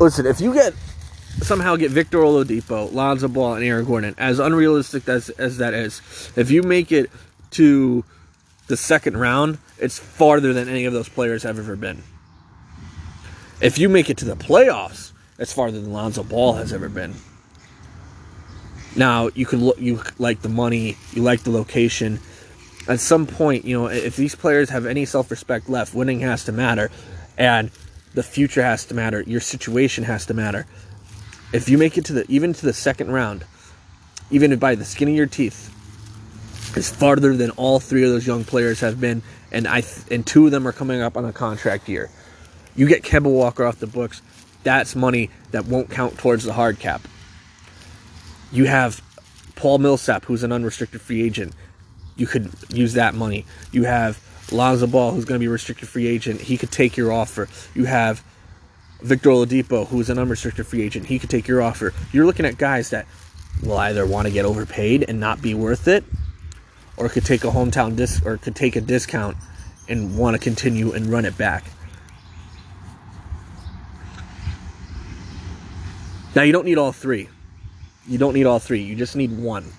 Listen, 0.00 0.26
if 0.26 0.40
you 0.40 0.54
get 0.54 0.74
somehow 1.42 1.76
get 1.76 1.90
Victor 1.90 2.18
Oladipo, 2.18 2.92
Lonzo 2.92 3.28
Ball, 3.28 3.54
and 3.54 3.64
Aaron 3.64 3.84
Gordon, 3.84 4.14
as 4.18 4.38
unrealistic 4.38 5.08
as, 5.08 5.30
as 5.30 5.58
that 5.58 5.74
is, 5.74 6.00
if 6.36 6.50
you 6.50 6.62
make 6.62 6.92
it 6.92 7.10
to 7.52 8.04
the 8.66 8.76
second 8.76 9.16
round, 9.16 9.58
it's 9.78 9.98
farther 9.98 10.52
than 10.52 10.68
any 10.68 10.84
of 10.84 10.92
those 10.92 11.08
players 11.08 11.42
have 11.42 11.58
ever 11.58 11.76
been. 11.76 12.02
If 13.60 13.78
you 13.78 13.88
make 13.88 14.10
it 14.10 14.18
to 14.18 14.24
the 14.24 14.36
playoffs, 14.36 15.12
it's 15.38 15.52
farther 15.52 15.80
than 15.80 15.92
Lonzo 15.92 16.22
Ball 16.22 16.54
has 16.54 16.72
ever 16.72 16.88
been. 16.88 17.14
Now 18.96 19.30
you 19.34 19.46
can 19.46 19.64
look, 19.64 19.80
you 19.80 20.02
like 20.18 20.42
the 20.42 20.48
money, 20.48 20.96
you 21.12 21.22
like 21.22 21.42
the 21.42 21.50
location. 21.50 22.20
At 22.88 23.00
some 23.00 23.26
point, 23.26 23.64
you 23.64 23.78
know, 23.78 23.86
if 23.86 24.16
these 24.16 24.34
players 24.34 24.70
have 24.70 24.86
any 24.86 25.04
self-respect 25.04 25.68
left, 25.68 25.94
winning 25.94 26.20
has 26.20 26.44
to 26.44 26.52
matter, 26.52 26.90
and 27.36 27.70
the 28.14 28.22
future 28.22 28.62
has 28.62 28.84
to 28.86 28.94
matter. 28.94 29.22
Your 29.22 29.40
situation 29.40 30.04
has 30.04 30.26
to 30.26 30.34
matter. 30.34 30.66
If 31.52 31.68
you 31.68 31.78
make 31.78 31.96
it 31.96 32.04
to 32.06 32.12
the 32.12 32.24
even 32.28 32.52
to 32.52 32.66
the 32.66 32.72
second 32.72 33.10
round, 33.10 33.44
even 34.30 34.56
by 34.58 34.74
the 34.74 34.84
skin 34.84 35.08
of 35.08 35.14
your 35.14 35.26
teeth, 35.26 35.74
is 36.76 36.90
farther 36.90 37.36
than 37.36 37.50
all 37.52 37.80
three 37.80 38.04
of 38.04 38.10
those 38.10 38.26
young 38.26 38.44
players 38.44 38.80
have 38.80 39.00
been, 39.00 39.22
and 39.50 39.66
I 39.66 39.80
th- 39.80 40.06
and 40.10 40.26
two 40.26 40.46
of 40.46 40.52
them 40.52 40.66
are 40.68 40.72
coming 40.72 41.00
up 41.00 41.16
on 41.16 41.24
a 41.24 41.32
contract 41.32 41.88
year. 41.88 42.10
You 42.76 42.86
get 42.86 43.02
Kemba 43.02 43.32
Walker 43.32 43.64
off 43.64 43.78
the 43.78 43.86
books, 43.86 44.22
that's 44.62 44.94
money 44.94 45.30
that 45.50 45.66
won't 45.66 45.90
count 45.90 46.18
towards 46.18 46.44
the 46.44 46.52
hard 46.52 46.78
cap. 46.78 47.00
You 48.52 48.66
have 48.66 49.02
Paul 49.56 49.78
Millsap, 49.78 50.24
who's 50.26 50.42
an 50.42 50.52
unrestricted 50.52 51.00
free 51.00 51.22
agent. 51.22 51.54
You 52.16 52.26
could 52.26 52.50
use 52.68 52.94
that 52.94 53.14
money. 53.14 53.46
You 53.72 53.84
have 53.84 54.20
Lonzo 54.52 54.86
Ball, 54.86 55.12
who's 55.12 55.24
going 55.24 55.38
to 55.38 55.42
be 55.42 55.48
restricted 55.48 55.88
free 55.88 56.06
agent. 56.06 56.40
He 56.40 56.56
could 56.56 56.70
take 56.70 56.96
your 56.96 57.12
offer. 57.12 57.48
You 57.74 57.84
have 57.84 58.22
Victor 59.00 59.30
Oladipo, 59.30 59.86
who's 59.86 60.10
an 60.10 60.18
unrestricted 60.18 60.66
free 60.66 60.82
agent, 60.82 61.06
he 61.06 61.18
could 61.18 61.30
take 61.30 61.46
your 61.46 61.62
offer. 61.62 61.92
You're 62.12 62.26
looking 62.26 62.46
at 62.46 62.58
guys 62.58 62.90
that 62.90 63.06
will 63.62 63.78
either 63.78 64.06
want 64.06 64.26
to 64.26 64.32
get 64.32 64.44
overpaid 64.44 65.04
and 65.08 65.20
not 65.20 65.40
be 65.40 65.54
worth 65.54 65.86
it, 65.86 66.04
or 66.96 67.08
could 67.08 67.24
take 67.24 67.44
a 67.44 67.48
hometown 67.48 67.94
dis 67.96 68.20
or 68.24 68.36
could 68.36 68.56
take 68.56 68.76
a 68.76 68.80
discount 68.80 69.36
and 69.88 70.18
want 70.18 70.34
to 70.34 70.38
continue 70.38 70.92
and 70.92 71.06
run 71.06 71.24
it 71.24 71.38
back. 71.38 71.64
Now 76.34 76.42
you 76.42 76.52
don't 76.52 76.64
need 76.64 76.78
all 76.78 76.92
three. 76.92 77.28
You 78.06 78.18
don't 78.18 78.34
need 78.34 78.46
all 78.46 78.58
three. 78.58 78.82
You 78.82 78.94
just 78.96 79.16
need 79.16 79.36
one. 79.36 79.72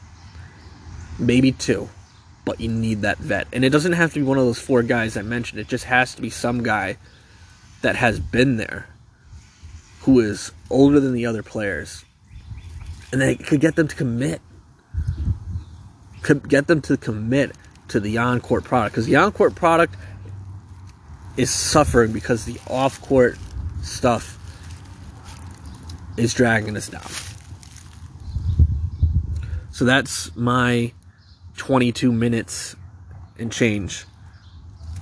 Maybe 1.18 1.52
two. 1.52 1.90
But 2.46 2.60
you 2.60 2.70
need 2.70 3.02
that 3.02 3.18
vet. 3.18 3.48
And 3.54 3.64
it 3.64 3.70
doesn't 3.70 3.94
have 3.94 4.14
to 4.14 4.20
be 4.20 4.26
one 4.26 4.38
of 4.38 4.46
those 4.46 4.60
four 4.60 4.82
guys 4.82 5.16
I 5.16 5.22
mentioned. 5.22 5.60
It 5.60 5.68
just 5.68 5.86
has 5.86 6.16
to 6.16 6.22
be 6.22 6.30
some 6.30 6.64
guy 6.64 6.98
that 7.82 7.96
has 7.96 8.20
been 8.20 8.58
there 8.58 8.89
who 10.02 10.20
is 10.20 10.52
older 10.70 11.00
than 11.00 11.14
the 11.14 11.26
other 11.26 11.44
players, 11.44 12.06
and 13.12 13.22
they 13.22 13.36
could 13.36 13.60
get 13.60 13.76
them 13.76 13.88
to 13.88 13.96
commit, 13.96 14.42
could 16.22 16.48
get 16.48 16.68
them 16.68 16.82
to 16.82 16.98
commit 16.98 17.52
to 17.90 18.00
the 18.00 18.18
on-court 18.18 18.64
product. 18.64 18.94
Because 18.94 19.06
the 19.06 19.16
on-court 19.16 19.56
product 19.56 19.96
is 21.38 21.50
suffering 21.50 22.12
because 22.12 22.46
the 22.46 22.60
off-court 22.68 23.38
stuff 23.82 24.38
is 26.18 26.34
dragging 26.34 26.76
us 26.76 26.90
down. 26.90 27.10
So 29.72 29.86
that's 29.86 30.36
my 30.36 30.92
22 31.58 32.12
minutes 32.12 32.76
and 33.38 33.52
change 33.52 34.06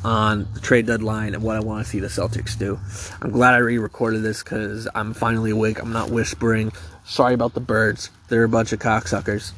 on 0.07 0.47
the 0.53 0.61
trade 0.61 0.85
deadline 0.85 1.35
and 1.35 1.43
what 1.43 1.57
I 1.57 1.59
want 1.59 1.83
to 1.83 1.89
see 1.89 1.99
the 1.99 2.07
Celtics 2.07 2.57
do. 2.57 2.79
I'm 3.21 3.29
glad 3.29 3.55
I 3.55 3.57
re-recorded 3.57 4.23
this 4.23 4.41
because 4.41 4.87
I'm 4.95 5.13
finally 5.13 5.51
awake. 5.51 5.81
I'm 5.81 5.91
not 5.91 6.09
whispering. 6.09 6.71
Sorry 7.03 7.33
about 7.33 7.53
the 7.53 7.59
birds. 7.59 8.09
They're 8.29 8.45
a 8.45 8.49
bunch 8.49 8.71
of 8.71 8.79
cocksuckers. 8.79 9.51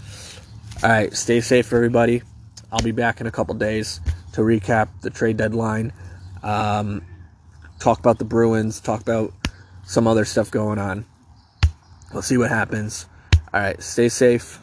All 0.83 0.89
right, 0.89 1.15
stay 1.15 1.39
safe, 1.41 1.71
everybody. 1.71 2.23
I'll 2.71 2.81
be 2.81 2.91
back 2.91 3.21
in 3.21 3.27
a 3.27 3.31
couple 3.31 3.53
days 3.53 4.01
to 4.33 4.41
recap 4.41 4.87
the 5.01 5.11
trade 5.11 5.37
deadline, 5.37 5.93
um, 6.41 7.05
talk 7.79 7.99
about 7.99 8.17
the 8.17 8.25
Bruins, 8.25 8.79
talk 8.79 9.01
about 9.01 9.31
some 9.85 10.07
other 10.07 10.25
stuff 10.25 10.49
going 10.49 10.79
on. 10.79 11.05
We'll 12.11 12.23
see 12.23 12.37
what 12.37 12.49
happens. 12.49 13.05
All 13.53 13.59
right, 13.59 13.81
stay 13.83 14.09
safe. 14.09 14.59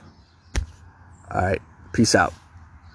All 1.31 1.42
right, 1.42 1.62
peace 1.92 2.16
out. 2.16 2.35